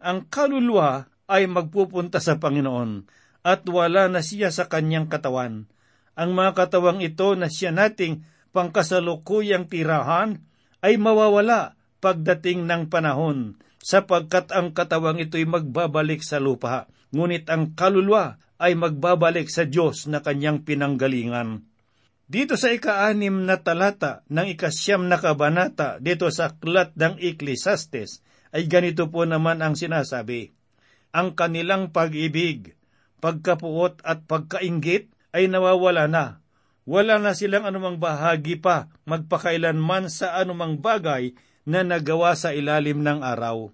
Ang 0.02 0.26
kaluluwa 0.26 1.06
ay 1.30 1.46
magpupunta 1.46 2.18
sa 2.18 2.42
Panginoon 2.42 3.06
at 3.46 3.62
wala 3.70 4.10
na 4.10 4.20
siya 4.20 4.50
sa 4.50 4.66
kanyang 4.66 5.06
katawan. 5.06 5.70
Ang 6.18 6.30
mga 6.34 6.52
katawang 6.58 7.00
ito 7.00 7.38
na 7.38 7.46
siya 7.46 7.70
nating 7.70 8.26
pangkasalukuyang 8.52 9.70
tirahan 9.70 10.42
ay 10.82 10.98
mawawala 10.98 11.78
pagdating 12.02 12.66
ng 12.66 12.90
panahon 12.90 13.56
sapagkat 13.78 14.50
ang 14.50 14.74
katawang 14.74 15.22
ito'y 15.22 15.46
magbabalik 15.46 16.20
sa 16.20 16.42
lupa. 16.42 16.90
Ngunit 17.14 17.46
ang 17.48 17.72
kaluluwa 17.78 18.36
ay 18.58 18.78
magbabalik 18.78 19.50
sa 19.50 19.66
Diyos 19.66 20.06
na 20.06 20.22
kanyang 20.22 20.62
pinanggalingan. 20.62 21.71
Dito 22.30 22.54
sa 22.54 22.70
ikaanim 22.70 23.44
na 23.44 23.60
talata 23.60 24.22
ng 24.30 24.54
ikasyam 24.54 25.10
na 25.10 25.18
kabanata 25.18 25.98
dito 25.98 26.30
sa 26.30 26.54
aklat 26.54 26.94
ng 26.94 27.18
Ecclesiastes 27.18 28.22
ay 28.54 28.68
ganito 28.68 29.08
po 29.10 29.26
naman 29.26 29.60
ang 29.60 29.74
sinasabi. 29.74 30.52
Ang 31.12 31.36
kanilang 31.36 31.92
pag-ibig, 31.92 32.72
pagkapuot 33.20 34.00
at 34.04 34.24
pagkaingit 34.24 35.12
ay 35.32 35.48
nawawala 35.48 36.08
na. 36.08 36.40
Wala 36.82 37.20
na 37.22 37.36
silang 37.36 37.68
anumang 37.68 38.02
bahagi 38.02 38.58
pa 38.58 38.90
magpakailanman 39.06 40.10
sa 40.10 40.34
anumang 40.40 40.82
bagay 40.82 41.36
na 41.62 41.86
nagawa 41.86 42.34
sa 42.34 42.50
ilalim 42.50 43.06
ng 43.06 43.22
araw. 43.22 43.70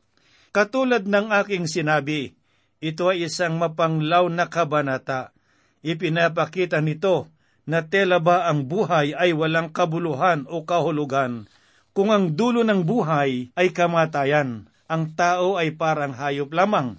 Katulad 0.52 1.08
ng 1.08 1.32
aking 1.32 1.64
sinabi, 1.70 2.36
ito 2.78 3.08
ay 3.08 3.26
isang 3.26 3.56
mapanglaw 3.56 4.28
na 4.28 4.46
kabanata. 4.46 5.32
Ipinapakita 5.80 6.82
nito 6.82 7.30
na 7.68 7.84
tela 7.84 8.16
ba 8.16 8.48
ang 8.48 8.64
buhay 8.64 9.12
ay 9.12 9.36
walang 9.36 9.68
kabuluhan 9.68 10.48
o 10.48 10.64
kahulugan. 10.64 11.44
Kung 11.92 12.08
ang 12.08 12.32
dulo 12.32 12.64
ng 12.64 12.88
buhay 12.88 13.52
ay 13.52 13.68
kamatayan, 13.76 14.72
ang 14.88 15.12
tao 15.12 15.60
ay 15.60 15.76
parang 15.76 16.16
hayop 16.16 16.48
lamang. 16.48 16.96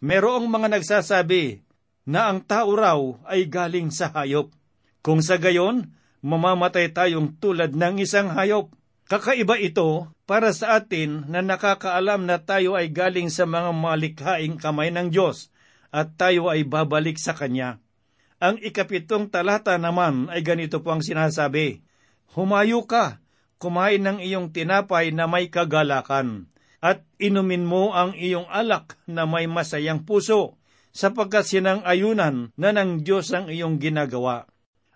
Merong 0.00 0.48
mga 0.48 0.72
nagsasabi 0.72 1.60
na 2.08 2.32
ang 2.32 2.40
tao 2.40 2.72
raw 2.72 2.96
ay 3.28 3.44
galing 3.44 3.92
sa 3.92 4.08
hayop. 4.08 4.48
Kung 5.04 5.20
sa 5.20 5.36
gayon, 5.36 5.92
mamamatay 6.24 6.96
tayong 6.96 7.36
tulad 7.36 7.76
ng 7.76 8.00
isang 8.00 8.32
hayop. 8.32 8.72
Kakaiba 9.06 9.60
ito 9.60 10.10
para 10.26 10.50
sa 10.50 10.80
atin 10.80 11.28
na 11.30 11.44
nakakaalam 11.44 12.26
na 12.26 12.42
tayo 12.42 12.74
ay 12.74 12.90
galing 12.90 13.30
sa 13.30 13.46
mga 13.46 13.70
malikhaing 13.70 14.56
kamay 14.58 14.90
ng 14.90 15.12
Diyos 15.12 15.52
at 15.94 16.18
tayo 16.18 16.50
ay 16.50 16.66
babalik 16.66 17.14
sa 17.20 17.30
Kanya. 17.36 17.78
Ang 18.36 18.60
ikapitong 18.60 19.32
talata 19.32 19.80
naman 19.80 20.28
ay 20.28 20.44
ganito 20.44 20.84
po 20.84 20.92
ang 20.92 21.00
sinasabi, 21.00 21.80
Humayo 22.36 22.84
ka, 22.84 23.24
kumain 23.56 24.04
ng 24.04 24.20
iyong 24.20 24.52
tinapay 24.52 25.08
na 25.08 25.24
may 25.24 25.48
kagalakan, 25.48 26.52
at 26.84 27.00
inumin 27.16 27.64
mo 27.64 27.96
ang 27.96 28.12
iyong 28.12 28.44
alak 28.52 29.00
na 29.08 29.24
may 29.24 29.48
masayang 29.48 30.04
puso, 30.04 30.60
sapagkat 30.92 31.48
sinang 31.48 31.80
ayunan 31.88 32.52
na 32.60 32.76
ng 32.76 33.00
Diyos 33.00 33.32
ang 33.32 33.48
iyong 33.48 33.80
ginagawa. 33.80 34.44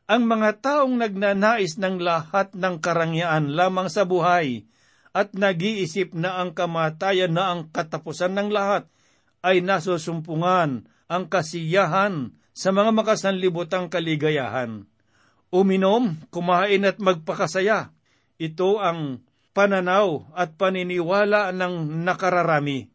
Ang 0.05 0.29
mga 0.29 0.61
taong 0.61 1.01
nagnanais 1.01 1.81
ng 1.81 1.97
lahat 1.97 2.53
ng 2.53 2.77
karangyaan 2.83 3.57
lamang 3.57 3.89
sa 3.89 4.05
buhay 4.05 4.69
at 5.17 5.33
nag-iisip 5.33 6.13
na 6.13 6.45
ang 6.45 6.53
kamatayan 6.53 7.33
na 7.33 7.55
ang 7.55 7.73
katapusan 7.73 8.37
ng 8.37 8.49
lahat 8.53 8.91
ay 9.41 9.65
nasusumpungan 9.65 10.91
ang 11.09 11.25
kasiyahan 11.31 12.37
sa 12.55 12.75
mga 12.75 12.91
makasanlibutang 12.95 13.89
kaligayahan. 13.89 14.87
Uminom, 15.51 16.19
kumain 16.31 16.87
at 16.87 17.03
magpakasaya. 17.03 17.91
Ito 18.39 18.79
ang 18.79 19.27
pananaw 19.53 20.31
at 20.33 20.55
paniniwala 20.55 21.51
ng 21.51 22.07
nakararami. 22.07 22.89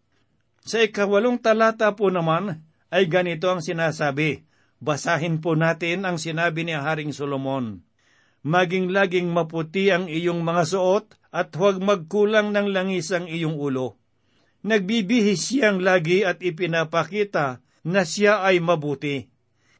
Sa 0.65 0.81
ikawalong 0.81 1.37
talata 1.37 1.93
po 1.93 2.09
naman 2.09 2.63
ay 2.89 3.05
ganito 3.05 3.51
ang 3.51 3.61
sinasabi, 3.61 4.47
Basahin 4.79 5.39
po 5.39 5.55
natin 5.55 6.03
ang 6.03 6.19
sinabi 6.19 6.67
ni 6.67 6.75
Haring 6.75 7.15
Solomon. 7.15 7.81
Maging 8.45 8.93
laging 8.93 9.31
maputi 9.33 9.89
ang 9.89 10.05
iyong 10.05 10.45
mga 10.45 10.63
suot 10.69 11.05
at 11.33 11.49
huwag 11.57 11.81
magkulang 11.81 12.53
ng 12.53 12.69
langis 12.69 13.09
ang 13.09 13.25
iyong 13.25 13.57
ulo. 13.57 13.97
Nagbibihis 14.61 15.49
siyang 15.49 15.81
lagi 15.81 16.21
at 16.21 16.41
ipinapakita 16.45 17.65
na 17.85 18.01
siya 18.05 18.45
ay 18.45 18.61
mabuti. 18.61 19.34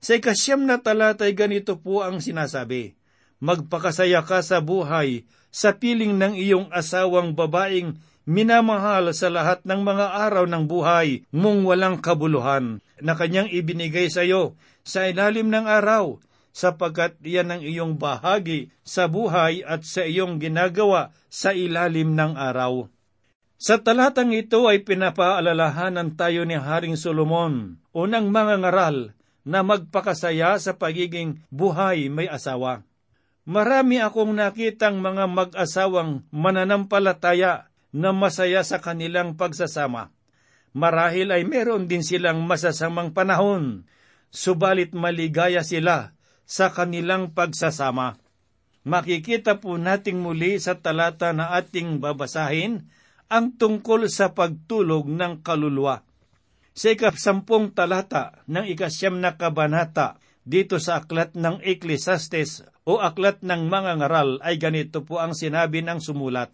Sa 0.06 0.22
ikasyam 0.22 0.70
na 0.70 0.78
talatay 0.78 1.34
ganito 1.34 1.82
po 1.82 2.06
ang 2.06 2.22
sinasabi, 2.22 2.94
Magpakasaya 3.42 4.22
ka 4.22 4.46
sa 4.46 4.62
buhay 4.62 5.26
sa 5.50 5.74
piling 5.82 6.14
ng 6.14 6.38
iyong 6.38 6.70
asawang 6.70 7.34
babaeng 7.34 7.98
minamahal 8.30 9.10
sa 9.18 9.34
lahat 9.34 9.66
ng 9.66 9.82
mga 9.82 10.30
araw 10.30 10.46
ng 10.46 10.70
buhay 10.70 11.26
mong 11.34 11.66
walang 11.66 11.98
kabuluhan 12.06 12.86
na 13.02 13.18
kanyang 13.18 13.50
ibinigay 13.50 14.06
sa 14.14 14.22
iyo 14.22 14.54
sa 14.86 15.10
ilalim 15.10 15.50
ng 15.50 15.66
araw, 15.66 16.22
sapagkat 16.54 17.18
yan 17.26 17.58
ang 17.58 17.66
iyong 17.66 17.98
bahagi 17.98 18.70
sa 18.86 19.10
buhay 19.10 19.66
at 19.66 19.90
sa 19.90 20.06
iyong 20.06 20.38
ginagawa 20.38 21.18
sa 21.34 21.50
ilalim 21.50 22.14
ng 22.14 22.38
araw. 22.38 22.94
Sa 23.58 23.82
talatang 23.82 24.38
ito 24.38 24.70
ay 24.70 24.86
pinapaalalahanan 24.86 26.14
tayo 26.14 26.46
ni 26.46 26.62
Haring 26.62 26.94
Solomon, 26.94 27.82
unang 27.90 28.30
mga 28.30 28.62
ngaral 28.62 29.15
na 29.46 29.62
magpakasaya 29.62 30.58
sa 30.58 30.76
pagiging 30.76 31.46
buhay 31.54 32.10
may 32.10 32.26
asawa. 32.26 32.82
Marami 33.46 34.02
akong 34.02 34.34
nakitang 34.34 35.00
mga 35.06 35.30
mag-asawang 35.30 36.26
mananampalataya 36.34 37.70
na 37.94 38.10
masaya 38.10 38.66
sa 38.66 38.82
kanilang 38.82 39.38
pagsasama. 39.38 40.10
Marahil 40.76 41.32
ay 41.32 41.46
meron 41.48 41.86
din 41.88 42.02
silang 42.02 42.44
masasamang 42.44 43.14
panahon 43.14 43.88
subalit 44.34 44.92
maligaya 44.92 45.64
sila 45.64 46.18
sa 46.44 46.74
kanilang 46.74 47.32
pagsasama. 47.32 48.20
Makikita 48.86 49.58
po 49.64 49.82
nating 49.82 50.22
muli 50.22 50.62
sa 50.62 50.78
talata 50.78 51.34
na 51.34 51.58
ating 51.58 51.98
babasahin 51.98 52.86
ang 53.26 53.58
tungkol 53.58 54.06
sa 54.06 54.38
pagtulog 54.38 55.10
ng 55.10 55.42
kaluluwa. 55.42 56.05
Sa 56.76 56.92
ikasampung 56.92 57.72
talata 57.72 58.44
ng 58.52 58.68
ikasyam 58.68 59.24
na 59.24 59.40
kabanata 59.40 60.20
dito 60.44 60.76
sa 60.76 61.00
aklat 61.00 61.32
ng 61.32 61.64
Ecclesiastes 61.64 62.68
o 62.84 63.00
aklat 63.00 63.40
ng 63.48 63.72
mga 63.72 64.04
ngaral 64.04 64.44
ay 64.44 64.60
ganito 64.60 65.08
po 65.08 65.24
ang 65.24 65.32
sinabi 65.32 65.80
ng 65.80 66.04
sumulat. 66.04 66.52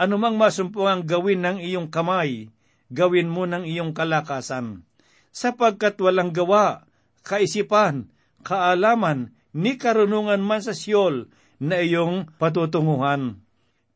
Anumang 0.00 0.40
masumpungang 0.40 1.04
gawin 1.04 1.44
ng 1.44 1.58
iyong 1.60 1.92
kamay, 1.92 2.48
gawin 2.88 3.28
mo 3.28 3.44
ng 3.44 3.68
iyong 3.68 3.92
kalakasan. 3.92 4.88
Sapagkat 5.36 6.00
walang 6.00 6.32
gawa 6.32 6.88
kaisipan, 7.28 8.08
kaalaman, 8.40 9.36
ni 9.52 9.76
karunungan 9.76 10.40
man 10.40 10.64
sa 10.64 10.72
siyol 10.72 11.28
na 11.60 11.84
iyong 11.84 12.32
patutunguhan. 12.40 13.44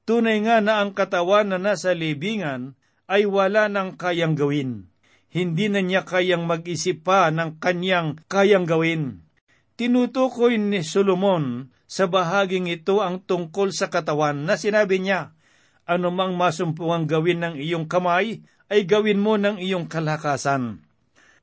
Tunay 0.05 0.45
nga 0.45 0.61
na 0.61 0.85
ang 0.85 0.93
katawan 0.93 1.49
na 1.49 1.57
nasa 1.57 1.97
libingan 1.97 2.77
ay 3.09 3.25
wala 3.25 3.73
ng 3.73 3.97
kayang 3.97 4.37
gawin. 4.37 4.92
Hindi 5.33 5.73
na 5.73 5.81
niya 5.81 6.05
kayang 6.05 6.45
mag-isip 6.45 7.09
pa 7.09 7.33
ng 7.33 7.57
kanyang 7.57 8.21
kayang 8.29 8.69
gawin. 8.69 9.25
Tinutukoy 9.81 10.61
ni 10.61 10.85
Solomon 10.85 11.73
sa 11.89 12.05
bahaging 12.05 12.69
ito 12.69 13.01
ang 13.01 13.25
tungkol 13.25 13.73
sa 13.73 13.89
katawan 13.89 14.45
na 14.45 14.61
sinabi 14.61 15.01
niya, 15.01 15.33
anumang 15.89 16.37
masumpungang 16.37 17.09
gawin 17.09 17.41
ng 17.41 17.55
iyong 17.57 17.89
kamay 17.89 18.45
ay 18.69 18.85
gawin 18.85 19.25
mo 19.25 19.41
ng 19.41 19.57
iyong 19.57 19.89
kalakasan. 19.89 20.85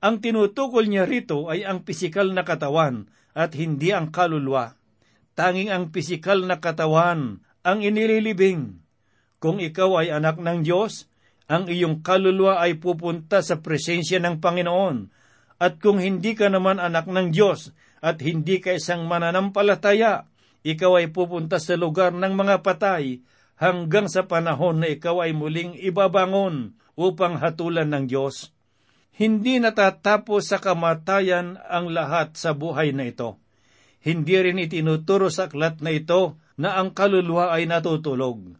Ang 0.05 0.15
tinutukol 0.21 0.85
niya 0.85 1.09
rito 1.09 1.49
ay 1.49 1.65
ang 1.65 1.81
pisikal 1.81 2.29
na 2.29 2.45
katawan 2.45 3.09
at 3.33 3.57
hindi 3.57 3.89
ang 3.89 4.13
kaluluwa. 4.13 4.77
Tanging 5.33 5.73
ang 5.73 5.89
pisikal 5.89 6.37
na 6.45 6.61
katawan 6.61 7.41
ang 7.65 7.79
inililibing. 7.81 8.85
Kung 9.41 9.57
ikaw 9.57 10.05
ay 10.05 10.13
anak 10.13 10.37
ng 10.37 10.61
Diyos, 10.61 11.09
ang 11.49 11.65
iyong 11.65 12.05
kaluluwa 12.05 12.61
ay 12.61 12.77
pupunta 12.77 13.41
sa 13.41 13.57
presensya 13.57 14.21
ng 14.21 14.37
Panginoon. 14.37 15.09
At 15.57 15.81
kung 15.81 15.97
hindi 15.97 16.37
ka 16.37 16.47
naman 16.47 16.77
anak 16.77 17.09
ng 17.09 17.33
Diyos 17.33 17.73
at 17.99 18.21
hindi 18.21 18.61
ka 18.61 18.77
isang 18.77 19.09
mananampalataya, 19.09 20.29
ikaw 20.61 21.01
ay 21.01 21.09
pupunta 21.09 21.57
sa 21.57 21.73
lugar 21.73 22.13
ng 22.13 22.31
mga 22.37 22.61
patay 22.61 23.25
hanggang 23.57 24.07
sa 24.07 24.29
panahon 24.29 24.85
na 24.85 24.87
ikaw 24.93 25.25
ay 25.25 25.33
muling 25.35 25.75
ibabangon 25.75 26.77
upang 26.95 27.41
hatulan 27.41 27.91
ng 27.91 28.05
Diyos. 28.07 28.53
Hindi 29.19 29.59
natatapos 29.59 30.47
sa 30.47 30.63
kamatayan 30.63 31.59
ang 31.67 31.91
lahat 31.91 32.39
sa 32.39 32.55
buhay 32.55 32.95
na 32.95 33.11
ito. 33.11 33.35
Hindi 33.99 34.39
rin 34.39 34.63
itinuturo 34.63 35.27
sa 35.27 35.51
aklat 35.51 35.83
na 35.83 35.91
ito 35.91 36.39
na 36.55 36.79
ang 36.79 36.95
kaluluwa 36.95 37.51
ay 37.51 37.67
natutulog. 37.67 38.55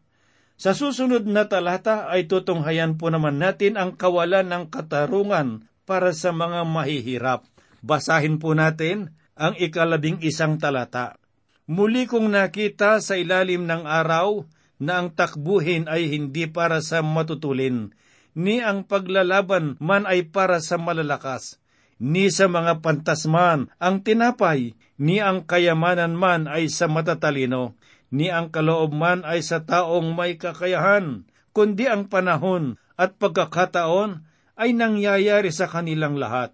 Sa 0.59 0.75
susunod 0.75 1.23
na 1.23 1.47
talata 1.47 2.11
ay 2.11 2.27
tutunghayan 2.27 2.99
po 2.99 3.07
naman 3.07 3.39
natin 3.39 3.79
ang 3.79 3.95
kawalan 3.95 4.43
ng 4.43 4.67
katarungan 4.67 5.63
para 5.87 6.11
sa 6.11 6.35
mga 6.35 6.67
mahihirap. 6.67 7.47
Basahin 7.79 8.43
po 8.43 8.51
natin 8.51 9.15
ang 9.39 9.55
ikalabing 9.55 10.19
isang 10.19 10.59
talata. 10.59 11.15
Muli 11.63 12.11
kong 12.11 12.35
nakita 12.35 12.99
sa 12.99 13.15
ilalim 13.15 13.71
ng 13.71 13.87
araw 13.87 14.43
na 14.83 14.99
ang 14.99 15.15
takbuhin 15.15 15.87
ay 15.87 16.11
hindi 16.11 16.51
para 16.51 16.83
sa 16.83 16.99
matutulin, 16.99 17.95
ni 18.35 18.59
ang 18.59 18.83
paglalaban 18.83 19.79
man 19.79 20.03
ay 20.03 20.27
para 20.27 20.59
sa 20.59 20.75
malalakas, 20.75 21.63
ni 22.03 22.27
sa 22.27 22.51
mga 22.51 22.83
pantasman 22.83 23.71
ang 23.79 24.03
tinapay, 24.03 24.75
ni 24.99 25.23
ang 25.23 25.47
kayamanan 25.47 26.19
man 26.19 26.51
ay 26.51 26.67
sa 26.67 26.91
matatalino, 26.91 27.79
ni 28.09 28.33
ang 28.33 28.49
kaloob 28.49 28.93
man 28.93 29.21
ay 29.25 29.45
sa 29.45 29.61
taong 29.65 30.13
may 30.17 30.37
kakayahan, 30.37 31.25
kundi 31.53 31.85
ang 31.85 32.09
panahon 32.09 32.77
at 32.97 33.15
pagkakataon 33.17 34.25
ay 34.59 34.75
nangyayari 34.75 35.53
sa 35.53 35.69
kanilang 35.69 36.19
lahat. 36.19 36.51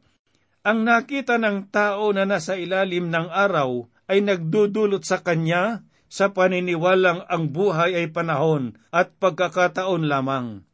Ang 0.65 0.86
nakita 0.86 1.38
ng 1.38 1.70
tao 1.70 2.10
na 2.13 2.26
nasa 2.26 2.58
ilalim 2.58 3.10
ng 3.10 3.30
araw 3.30 3.86
ay 4.10 4.22
nagdudulot 4.22 5.02
sa 5.02 5.22
kanya 5.22 5.86
sa 6.06 6.34
paniniwalang 6.34 7.26
ang 7.26 7.50
buhay 7.50 7.98
ay 7.98 8.08
panahon 8.13 8.78
at 8.94 9.13
pagkakataon 9.18 10.06
lamang. 10.06 10.65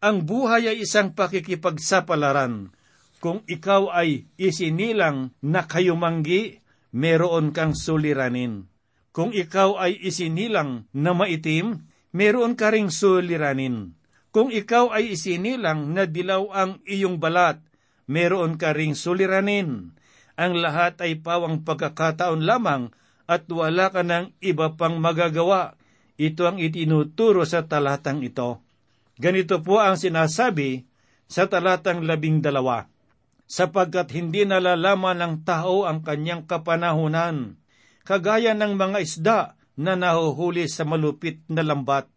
Ang 0.00 0.16
buhay 0.24 0.72
ay 0.72 0.84
isang 0.84 1.12
pakikipagsapalaran. 1.12 2.72
Kung 3.20 3.44
ikaw 3.44 3.92
ay 3.92 4.24
isinilang 4.40 5.36
na 5.44 5.68
kayumanggi, 5.68 6.64
meron 6.96 7.52
kang 7.52 7.76
suliranin. 7.76 8.64
Kung 9.10 9.34
ikaw 9.34 9.82
ay 9.82 9.98
isinilang 9.98 10.86
na 10.94 11.10
maitim, 11.10 11.82
meron 12.14 12.54
ka 12.54 12.70
ring 12.70 12.94
suliranin. 12.94 13.98
Kung 14.30 14.54
ikaw 14.54 14.94
ay 14.94 15.18
isinilang 15.18 15.90
na 15.90 16.06
dilaw 16.06 16.54
ang 16.54 16.78
iyong 16.86 17.18
balat, 17.18 17.58
meron 18.06 18.54
ka 18.54 18.70
ring 18.70 18.94
suliranin. 18.94 19.90
Ang 20.38 20.52
lahat 20.62 21.02
ay 21.02 21.18
pawang 21.18 21.66
pagkakataon 21.66 22.46
lamang 22.46 22.94
at 23.26 23.46
wala 23.50 23.90
ka 23.90 24.06
ng 24.06 24.34
iba 24.42 24.74
pang 24.78 24.98
magagawa. 25.02 25.74
Ito 26.16 26.46
ang 26.46 26.58
itinuturo 26.62 27.42
sa 27.46 27.66
talatang 27.66 28.22
ito. 28.22 28.62
Ganito 29.20 29.60
po 29.60 29.84
ang 29.84 30.00
sinasabi 30.00 30.86
sa 31.28 31.44
talatang 31.46 32.06
labing 32.08 32.40
dalawa. 32.40 32.88
Sapagkat 33.50 34.14
hindi 34.16 34.48
nalalaman 34.48 35.20
ng 35.20 35.34
tao 35.44 35.84
ang 35.84 36.00
kanyang 36.00 36.48
kapanahunan, 36.48 37.59
kagaya 38.10 38.58
ng 38.58 38.74
mga 38.74 38.98
isda 39.06 39.40
na 39.78 39.94
nahuhuli 39.94 40.66
sa 40.66 40.82
malupit 40.82 41.46
na 41.46 41.62
lambat, 41.62 42.10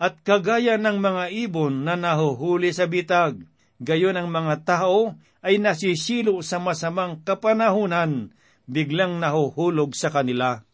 at 0.00 0.24
kagaya 0.24 0.80
ng 0.80 1.04
mga 1.04 1.24
ibon 1.44 1.84
na 1.84 2.00
nahuhuli 2.00 2.72
sa 2.72 2.88
bitag, 2.88 3.44
gayon 3.76 4.16
ang 4.16 4.32
mga 4.32 4.64
tao 4.64 5.20
ay 5.44 5.60
nasisilo 5.60 6.40
sa 6.40 6.56
masamang 6.56 7.20
kapanahunan, 7.28 8.32
biglang 8.64 9.20
nahuhulog 9.20 9.92
sa 9.92 10.08
kanila. 10.08 10.64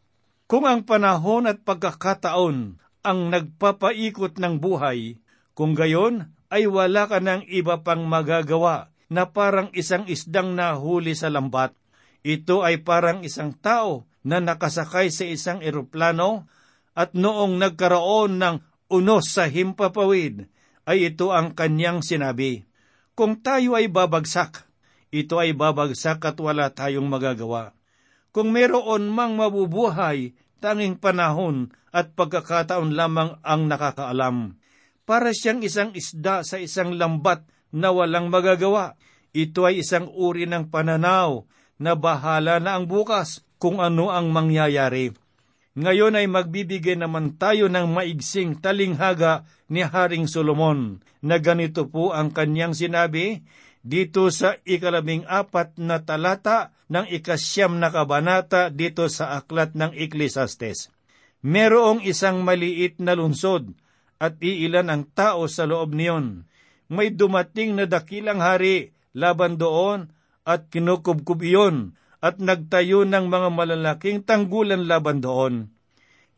Kung 0.47 0.71
ang 0.71 0.87
panahon 0.87 1.51
at 1.51 1.67
pagkakataon 1.67 2.79
ang 3.03 3.19
nagpapaikot 3.27 4.39
ng 4.39 4.63
buhay, 4.63 5.19
kung 5.59 5.75
gayon 5.75 6.31
ay 6.47 6.71
wala 6.71 7.11
ka 7.11 7.19
ng 7.19 7.43
iba 7.51 7.83
pang 7.83 8.07
magagawa 8.07 8.95
na 9.11 9.27
parang 9.35 9.75
isang 9.75 10.07
isdang 10.07 10.55
nahuli 10.55 11.19
sa 11.19 11.27
lambat. 11.27 11.75
Ito 12.23 12.63
ay 12.63 12.87
parang 12.87 13.27
isang 13.27 13.51
tao 13.59 14.10
na 14.27 14.39
nakasakay 14.39 15.09
sa 15.09 15.25
isang 15.25 15.65
eroplano 15.65 16.49
at 16.93 17.17
noong 17.17 17.57
nagkaroon 17.57 18.37
ng 18.37 18.57
unos 18.91 19.31
sa 19.31 19.47
himpapawid, 19.47 20.51
ay 20.85 21.15
ito 21.15 21.31
ang 21.31 21.55
kanyang 21.55 22.03
sinabi. 22.03 22.67
Kung 23.15 23.39
tayo 23.39 23.79
ay 23.79 23.87
babagsak, 23.87 24.67
ito 25.15 25.39
ay 25.39 25.55
babagsak 25.55 26.19
at 26.27 26.37
wala 26.43 26.75
tayong 26.75 27.07
magagawa. 27.07 27.73
Kung 28.35 28.51
meron 28.51 29.11
mang 29.11 29.39
mabubuhay, 29.39 30.35
tanging 30.63 31.01
panahon 31.01 31.73
at 31.91 32.15
pagkakataon 32.15 32.95
lamang 32.95 33.41
ang 33.43 33.67
nakakaalam. 33.67 34.61
Para 35.09 35.35
siyang 35.35 35.65
isang 35.67 35.91
isda 35.97 36.47
sa 36.47 36.61
isang 36.63 36.95
lambat 36.95 37.43
na 37.75 37.91
walang 37.91 38.31
magagawa. 38.31 38.95
Ito 39.31 39.67
ay 39.67 39.83
isang 39.83 40.11
uri 40.11 40.47
ng 40.47 40.71
pananaw 40.71 41.47
na 41.79 41.95
bahala 41.95 42.59
na 42.59 42.79
ang 42.79 42.87
bukas 42.87 43.43
kung 43.61 43.79
ano 43.79 44.09
ang 44.09 44.33
mangyayari. 44.33 45.13
Ngayon 45.77 46.19
ay 46.19 46.27
magbibigay 46.27 46.99
naman 46.99 47.39
tayo 47.39 47.71
ng 47.71 47.95
maigsing 47.95 48.59
talinghaga 48.59 49.47
ni 49.71 49.87
Haring 49.87 50.27
Solomon 50.27 50.99
na 51.23 51.39
ganito 51.39 51.87
po 51.87 52.11
ang 52.11 52.35
kanyang 52.35 52.75
sinabi 52.75 53.45
dito 53.85 54.33
sa 54.35 54.59
ikalabing 54.67 55.29
apat 55.31 55.79
na 55.79 56.03
talata 56.03 56.75
ng 56.91 57.07
ikasyam 57.07 57.79
na 57.79 57.95
kabanata 57.95 58.69
dito 58.73 59.07
sa 59.07 59.39
aklat 59.39 59.79
ng 59.79 59.95
Ecclesiastes. 59.95 60.91
Merong 61.47 62.03
isang 62.03 62.43
maliit 62.43 62.99
na 62.99 63.15
lunsod 63.15 63.73
at 64.21 64.37
iilan 64.43 64.91
ang 64.91 65.05
tao 65.09 65.47
sa 65.47 65.65
loob 65.65 65.95
niyon. 65.95 66.45
May 66.91 67.15
dumating 67.15 67.79
na 67.79 67.87
dakilang 67.87 68.43
hari 68.43 68.91
laban 69.15 69.57
doon 69.57 70.11
at 70.43 70.67
kinukubkub 70.69 71.41
iyon 71.47 71.95
at 72.21 72.37
nagtayo 72.37 73.09
ng 73.09 73.27
mga 73.33 73.49
malalaking 73.49 74.21
tanggulan 74.25 74.85
laban 74.85 75.25
doon. 75.25 75.73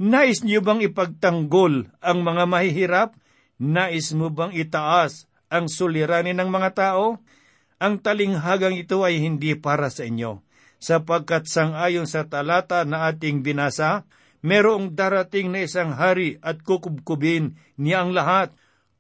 Nais 0.03 0.43
niyo 0.43 0.63
bang 0.67 0.83
ipagtanggol 0.83 1.91
ang 2.03 2.19
mga 2.27 2.43
mahihirap? 2.47 3.11
Nais 3.63 4.11
mo 4.15 4.31
bang 4.35 4.51
itaas 4.51 5.31
ang 5.47 5.71
suliranin 5.71 6.39
ng 6.39 6.51
mga 6.51 6.71
tao? 6.75 7.23
Ang 7.83 7.99
talinghagang 8.03 8.79
ito 8.79 9.03
ay 9.03 9.23
hindi 9.23 9.59
para 9.59 9.91
sa 9.91 10.07
inyo, 10.07 10.43
sapagkat 10.79 11.51
sangayon 11.51 12.07
sa 12.07 12.27
talata 12.27 12.83
na 12.87 13.11
ating 13.11 13.43
binasa, 13.43 14.07
merong 14.43 14.95
darating 14.95 15.55
na 15.55 15.67
isang 15.67 15.95
hari 15.95 16.39
at 16.43 16.63
kukubkubin 16.67 17.59
niya 17.79 18.03
ang 18.03 18.11
lahat. 18.11 18.51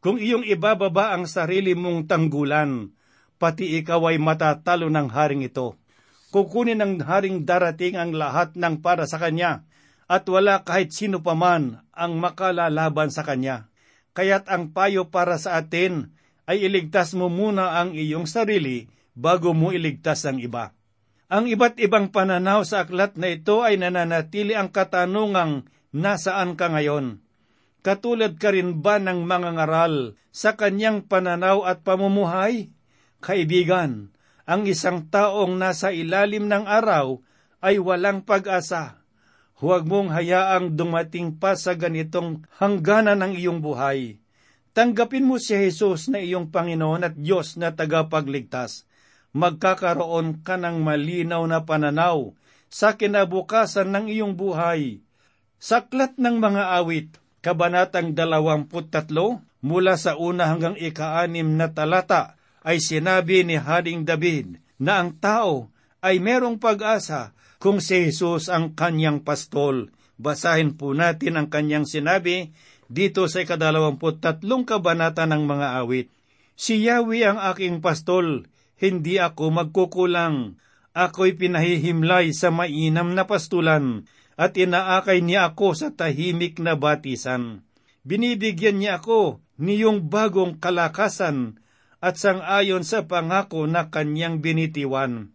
Kung 0.02 0.18
iyong 0.18 0.46
ibababa 0.46 1.14
ang 1.14 1.30
sarili 1.30 1.78
mong 1.78 2.10
tanggulan, 2.10 2.90
pati 3.38 3.78
ikaw 3.78 4.10
ay 4.10 4.22
matatalo 4.22 4.86
ng 4.90 5.08
haring 5.10 5.42
ito. 5.46 5.81
Kukunin 6.32 6.80
ng 6.80 7.04
haring 7.04 7.44
darating 7.44 8.00
ang 8.00 8.16
lahat 8.16 8.56
ng 8.56 8.80
para 8.80 9.04
sa 9.04 9.20
kanya, 9.20 9.68
at 10.08 10.24
wala 10.24 10.64
kahit 10.64 10.88
sino 10.88 11.20
paman 11.20 11.84
ang 11.92 12.12
makalalaban 12.16 13.12
sa 13.12 13.20
kanya. 13.20 13.68
Kaya't 14.16 14.48
ang 14.48 14.72
payo 14.72 15.12
para 15.12 15.36
sa 15.36 15.60
atin 15.60 16.16
ay 16.48 16.64
iligtas 16.64 17.12
mo 17.12 17.28
muna 17.28 17.76
ang 17.76 17.92
iyong 17.92 18.24
sarili 18.24 18.88
bago 19.12 19.52
mo 19.52 19.76
iligtas 19.76 20.24
ang 20.24 20.40
iba. 20.40 20.72
Ang 21.32 21.48
iba't 21.48 21.80
ibang 21.80 22.12
pananaw 22.12 22.64
sa 22.64 22.84
aklat 22.84 23.16
na 23.16 23.32
ito 23.32 23.64
ay 23.64 23.80
nananatili 23.80 24.52
ang 24.52 24.68
katanungang 24.68 25.68
nasaan 25.92 26.56
ka 26.60 26.72
ngayon. 26.72 27.24
Katulad 27.80 28.36
ka 28.36 28.52
rin 28.52 28.84
ba 28.84 29.00
ng 29.00 29.24
mga 29.24 29.56
ngaral 29.56 30.16
sa 30.28 30.56
kanyang 30.56 31.08
pananaw 31.08 31.64
at 31.64 31.80
pamumuhay? 31.84 32.72
Kaibigan, 33.24 34.12
ang 34.52 34.68
isang 34.68 35.08
taong 35.08 35.56
nasa 35.56 35.96
ilalim 35.96 36.44
ng 36.44 36.68
araw 36.68 37.24
ay 37.64 37.80
walang 37.80 38.20
pag-asa. 38.20 39.00
Huwag 39.56 39.88
mong 39.88 40.12
hayaang 40.12 40.76
dumating 40.76 41.40
pa 41.40 41.56
sa 41.56 41.72
ganitong 41.72 42.44
hangganan 42.60 43.24
ng 43.24 43.32
iyong 43.40 43.64
buhay. 43.64 44.20
Tanggapin 44.76 45.24
mo 45.24 45.40
si 45.40 45.56
Jesus 45.56 46.12
na 46.12 46.20
iyong 46.20 46.52
Panginoon 46.52 47.00
at 47.00 47.16
Diyos 47.16 47.56
na 47.56 47.72
tagapagligtas. 47.72 48.84
Magkakaroon 49.32 50.44
ka 50.44 50.60
ng 50.60 50.84
malinaw 50.84 51.40
na 51.48 51.64
pananaw 51.64 52.36
sa 52.68 53.00
kinabukasan 53.00 53.88
ng 53.88 54.12
iyong 54.12 54.36
buhay. 54.36 55.00
Saklat 55.56 56.20
ng 56.20 56.36
mga 56.36 56.76
awit, 56.76 57.08
Kabanatang 57.40 58.12
23, 58.12 59.08
mula 59.64 59.94
sa 59.96 60.20
una 60.20 60.52
hanggang 60.52 60.76
ikaanim 60.76 61.56
na 61.56 61.72
talata, 61.72 62.36
ay 62.62 62.78
sinabi 62.78 63.42
ni 63.42 63.58
Haring 63.58 64.06
David 64.06 64.62
na 64.78 65.02
ang 65.02 65.14
tao 65.18 65.70
ay 66.02 66.18
merong 66.18 66.58
pag-asa 66.58 67.34
kung 67.62 67.78
si 67.78 68.10
Jesus 68.10 68.50
ang 68.50 68.74
kanyang 68.74 69.22
pastol. 69.22 69.94
Basahin 70.18 70.74
po 70.74 70.94
natin 70.94 71.38
ang 71.38 71.46
kanyang 71.50 71.86
sinabi 71.86 72.50
dito 72.90 73.26
sa 73.30 73.42
ikadalawamput 73.42 74.18
tatlong 74.18 74.66
kabanata 74.66 75.26
ng 75.26 75.46
mga 75.46 75.68
awit. 75.82 76.10
Si 76.58 76.82
Yahweh 76.82 77.26
ang 77.26 77.38
aking 77.38 77.80
pastol, 77.80 78.46
hindi 78.78 79.22
ako 79.22 79.62
magkukulang. 79.62 80.58
Ako'y 80.92 81.38
pinahihimlay 81.38 82.36
sa 82.36 82.52
mainam 82.52 83.16
na 83.16 83.24
pastulan, 83.24 84.04
at 84.36 84.52
inaakay 84.60 85.24
niya 85.24 85.54
ako 85.54 85.72
sa 85.72 85.88
tahimik 85.88 86.60
na 86.60 86.76
batisan. 86.76 87.64
Binibigyan 88.04 88.82
niya 88.82 89.00
ako 89.00 89.40
niyong 89.56 90.10
bagong 90.12 90.60
kalakasan 90.60 91.61
at 92.02 92.18
sangayon 92.18 92.82
sa 92.82 93.06
pangako 93.06 93.70
na 93.70 93.86
kanyang 93.86 94.42
binitiwan. 94.42 95.30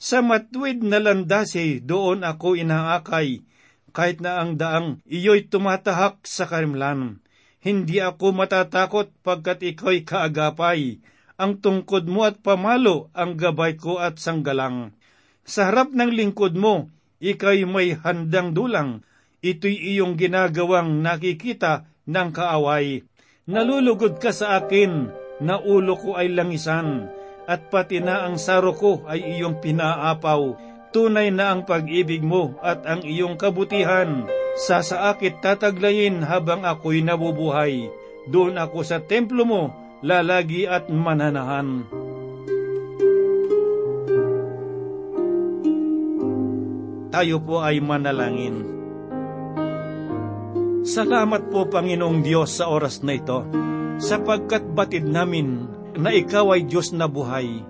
Sa 0.00 0.24
matwid 0.24 0.80
na 0.80 0.96
landasi 0.96 1.84
doon 1.84 2.24
ako 2.24 2.56
inaakay, 2.56 3.44
kahit 3.92 4.20
na 4.24 4.40
ang 4.40 4.60
daang 4.60 5.00
iyo'y 5.08 5.48
tumatahak 5.48 6.20
sa 6.24 6.48
karimlan. 6.48 7.20
Hindi 7.60 8.00
ako 8.00 8.32
matatakot 8.36 9.12
pagkat 9.24 9.64
ikaw'y 9.64 10.04
kaagapay. 10.04 11.00
Ang 11.36 11.60
tungkod 11.60 12.08
mo 12.08 12.24
at 12.24 12.40
pamalo 12.40 13.12
ang 13.16 13.36
gabay 13.36 13.76
ko 13.76 14.00
at 14.00 14.20
sanggalang. 14.20 14.96
Sa 15.44 15.68
harap 15.68 15.92
ng 15.92 16.12
lingkod 16.12 16.56
mo, 16.56 16.92
ikaw'y 17.20 17.64
may 17.64 17.96
handang 17.96 18.52
dulang. 18.52 19.04
Ito'y 19.40 19.96
iyong 19.96 20.16
ginagawang 20.16 21.00
nakikita 21.00 21.88
ng 22.08 22.28
kaaway. 22.36 23.04
Nalulugod 23.48 24.20
ka 24.20 24.32
sa 24.32 24.60
akin, 24.60 25.12
na 25.42 25.60
ulo 25.60 25.96
ko 25.98 26.16
ay 26.16 26.32
langisan, 26.32 27.08
at 27.46 27.70
pati 27.70 28.02
na 28.02 28.26
ang 28.26 28.36
saro 28.36 28.74
ko 28.74 29.06
ay 29.06 29.38
iyong 29.38 29.62
pinaapaw 29.62 30.58
tunay 30.90 31.28
na 31.28 31.52
ang 31.52 31.62
pag-ibig 31.68 32.24
mo 32.24 32.56
at 32.64 32.82
ang 32.88 33.04
iyong 33.04 33.36
kabutihan. 33.36 34.24
Sa 34.56 34.80
saakit 34.80 35.44
tataglayin 35.44 36.24
habang 36.24 36.64
ako'y 36.64 37.04
nabubuhay. 37.04 37.92
Doon 38.32 38.56
ako 38.56 38.80
sa 38.80 39.04
templo 39.04 39.44
mo, 39.44 39.62
lalagi 40.00 40.64
at 40.64 40.88
mananahan. 40.88 41.84
tayo 47.16 47.40
po 47.40 47.64
ay 47.64 47.80
manalangin. 47.80 48.60
Salamat 50.84 51.48
po 51.48 51.64
Panginoong 51.64 52.20
Diyos 52.20 52.60
sa 52.60 52.68
oras 52.68 53.00
na 53.00 53.16
ito, 53.16 53.40
sapagkat 53.96 54.64
batid 54.76 55.08
namin 55.08 55.68
na 55.96 56.12
Ikaw 56.12 56.56
ay 56.56 56.68
Diyos 56.68 56.92
na 56.92 57.08
buhay. 57.08 57.64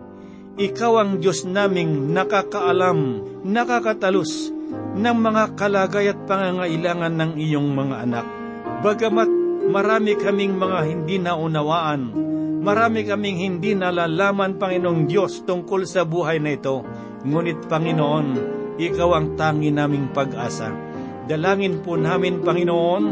Ikaw 0.57 0.93
ang 0.99 1.13
Diyos 1.23 1.47
naming 1.47 2.11
nakakaalam, 2.11 3.23
nakakatalus 3.47 4.51
ng 4.97 5.17
mga 5.21 5.55
kalagay 5.55 6.11
at 6.11 6.19
pangangailangan 6.25 7.15
ng 7.15 7.33
iyong 7.39 7.71
mga 7.77 7.97
anak. 8.09 8.27
Bagamat 8.83 9.31
marami 9.69 10.17
kaming 10.17 10.57
mga 10.57 10.81
hindi 10.89 11.17
naunawaan, 11.21 12.03
marami 12.65 13.07
kaming 13.07 13.39
hindi 13.39 13.77
nalalaman, 13.77 14.59
Panginoong 14.59 15.07
Diyos, 15.07 15.47
tungkol 15.47 15.87
sa 15.87 16.03
buhay 16.03 16.43
na 16.43 16.57
ito, 16.57 16.83
ngunit 17.23 17.71
Panginoon, 17.71 18.27
Ikaw 18.77 19.11
ang 19.15 19.29
tangi 19.39 19.71
naming 19.73 20.11
pag-asa. 20.13 20.69
Dalangin 21.31 21.81
po 21.81 21.95
namin, 21.97 22.43
Panginoon, 22.43 23.05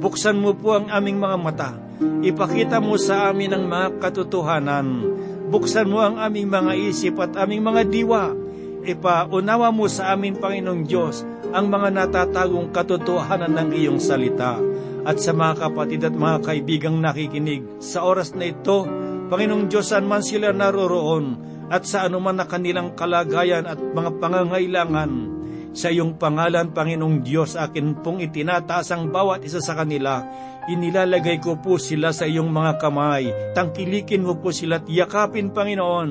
buksan 0.00 0.38
mo 0.38 0.56
po 0.56 0.78
ang 0.78 0.88
aming 0.88 1.18
mga 1.20 1.36
mata. 1.40 1.70
Ipakita 2.00 2.80
mo 2.80 2.96
sa 2.96 3.28
amin 3.28 3.52
ang 3.52 3.68
mga 3.68 4.00
katotohanan. 4.00 5.04
Buksan 5.52 5.92
mo 5.92 6.00
ang 6.00 6.16
aming 6.16 6.48
mga 6.48 6.72
isip 6.88 7.20
at 7.20 7.36
aming 7.36 7.60
mga 7.60 7.92
diwa. 7.92 8.32
Ipaunawa 8.80 9.68
mo 9.68 9.84
sa 9.84 10.16
amin, 10.16 10.40
Panginoong 10.40 10.88
Diyos, 10.88 11.20
ang 11.52 11.68
mga 11.68 11.92
natatagong 11.92 12.72
katotohanan 12.72 13.52
ng 13.52 13.68
iyong 13.76 14.00
salita. 14.00 14.56
At 15.04 15.20
sa 15.20 15.36
mga 15.36 15.68
kapatid 15.68 16.00
at 16.08 16.16
mga 16.16 16.40
kaibigang 16.40 16.96
nakikinig, 16.96 17.84
sa 17.84 18.08
oras 18.08 18.32
na 18.32 18.48
ito, 18.48 18.88
Panginoong 19.28 19.68
Diyos, 19.68 19.92
saan 19.92 20.08
man 20.08 20.24
sila 20.24 20.56
naroroon, 20.56 21.36
at 21.68 21.84
sa 21.84 22.08
anuman 22.08 22.40
na 22.40 22.48
kanilang 22.48 22.96
kalagayan 22.96 23.68
at 23.68 23.76
mga 23.76 24.16
pangangailangan, 24.16 25.12
sa 25.70 25.92
iyong 25.92 26.18
pangalan, 26.18 26.72
Panginoong 26.72 27.22
Diyos, 27.22 27.54
akin 27.54 28.00
pong 28.02 28.24
itinataas 28.24 28.90
ang 28.90 29.12
bawat 29.12 29.44
isa 29.46 29.62
sa 29.62 29.78
kanila. 29.78 30.24
Inilalagay 30.70 31.42
ko 31.42 31.58
po 31.58 31.82
sila 31.82 32.14
sa 32.14 32.30
iyong 32.30 32.46
mga 32.46 32.78
kamay. 32.78 33.26
Tangkilikin 33.58 34.22
mo 34.22 34.38
po 34.38 34.54
sila 34.54 34.78
at 34.78 34.86
yakapin, 34.86 35.50
Panginoon. 35.50 36.10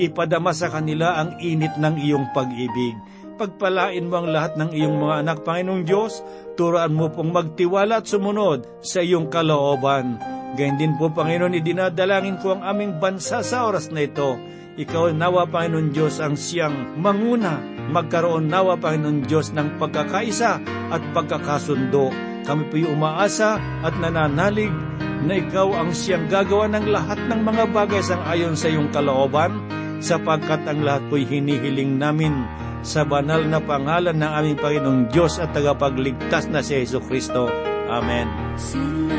Ipadama 0.00 0.56
sa 0.56 0.72
kanila 0.72 1.20
ang 1.20 1.36
init 1.44 1.76
ng 1.76 2.00
iyong 2.00 2.32
pag-ibig. 2.32 2.96
Pagpalain 3.36 4.08
mo 4.08 4.24
ang 4.24 4.32
lahat 4.32 4.56
ng 4.56 4.72
iyong 4.72 4.96
mga 4.96 5.14
anak, 5.28 5.38
Panginoong 5.44 5.84
Diyos. 5.84 6.24
Turuan 6.56 6.96
mo 6.96 7.12
pong 7.12 7.36
magtiwala 7.36 8.00
at 8.00 8.08
sumunod 8.08 8.80
sa 8.80 9.04
iyong 9.04 9.28
kalooban. 9.28 10.16
Gayun 10.56 10.80
din 10.80 10.96
po, 10.96 11.12
Panginoon, 11.12 11.60
idinadalangin 11.60 12.40
ko 12.40 12.56
ang 12.56 12.64
aming 12.64 12.96
bansa 12.96 13.44
sa 13.44 13.68
oras 13.68 13.92
na 13.92 14.08
ito. 14.08 14.40
Ikaw 14.80 15.12
nawa, 15.12 15.44
Panginoon 15.52 15.92
Diyos, 15.92 16.16
ang 16.24 16.32
siyang 16.32 16.96
manguna. 16.96 17.60
Magkaroon 17.92 18.48
nawa, 18.48 18.80
Panginoon 18.80 19.28
Diyos, 19.28 19.52
ng 19.52 19.76
pagkakaisa 19.76 20.64
at 20.88 21.02
pagkakasundo. 21.12 22.27
Kami 22.48 22.64
po'y 22.72 22.88
umaasa 22.88 23.60
at 23.84 23.92
nananalig 24.00 24.72
na 25.20 25.36
ikaw 25.36 25.68
ang 25.76 25.92
siyang 25.92 26.32
gagawa 26.32 26.64
ng 26.72 26.88
lahat 26.88 27.20
ng 27.28 27.44
mga 27.44 27.64
bagay 27.76 28.00
sang 28.00 28.24
ayon 28.24 28.56
sa 28.56 28.72
iyong 28.72 28.88
kalooban, 28.88 29.60
sapagkat 30.00 30.64
ang 30.64 30.80
lahat 30.80 31.04
po'y 31.12 31.28
hinihiling 31.28 32.00
namin 32.00 32.32
sa 32.80 33.04
banal 33.04 33.44
na 33.44 33.60
pangalan 33.60 34.16
ng 34.16 34.32
aming 34.32 34.56
Panginoong 34.56 35.12
Diyos 35.12 35.36
at 35.36 35.52
tagapagligtas 35.52 36.48
na 36.48 36.64
si 36.64 36.80
Yesu 36.80 37.04
Kristo. 37.04 37.52
Amen. 37.92 38.32
Salamat 38.56 39.17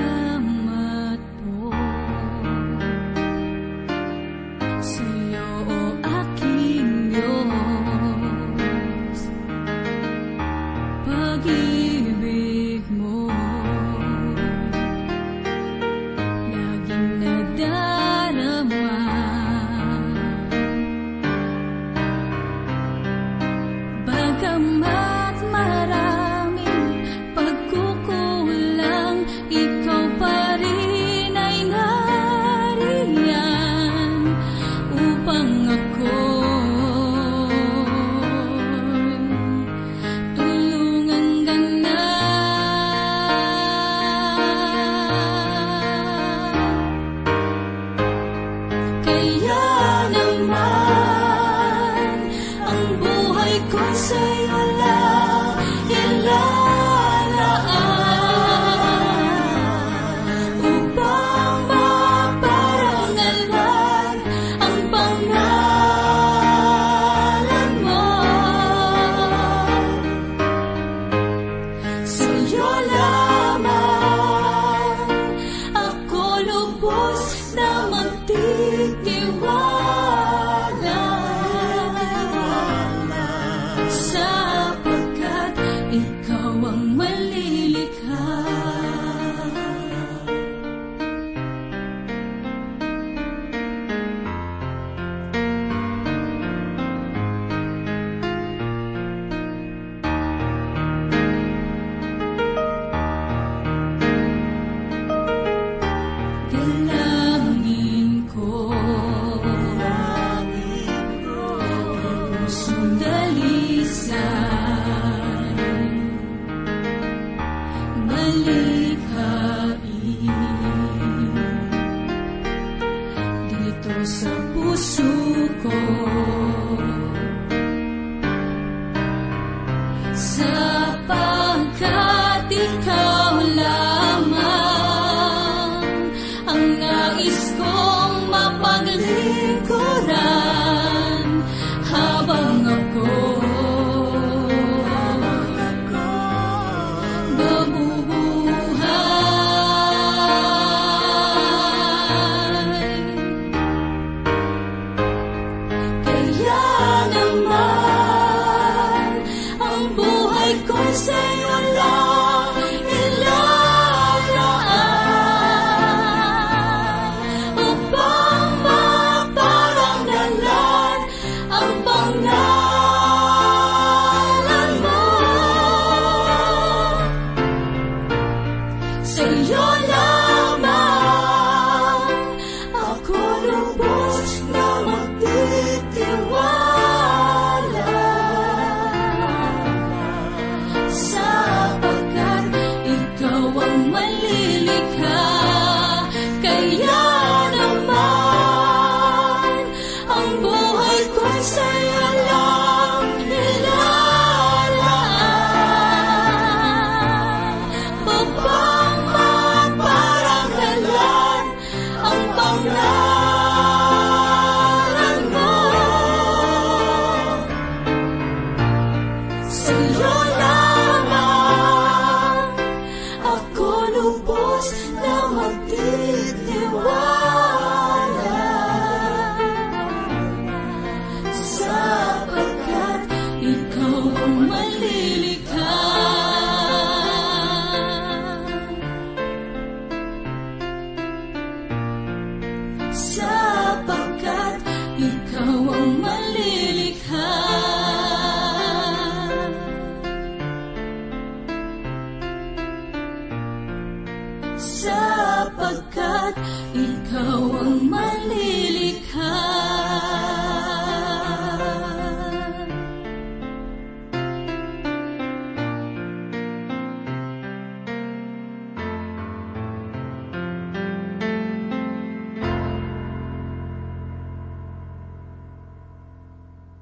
buhay 160.89 161.35
ko 161.35 161.38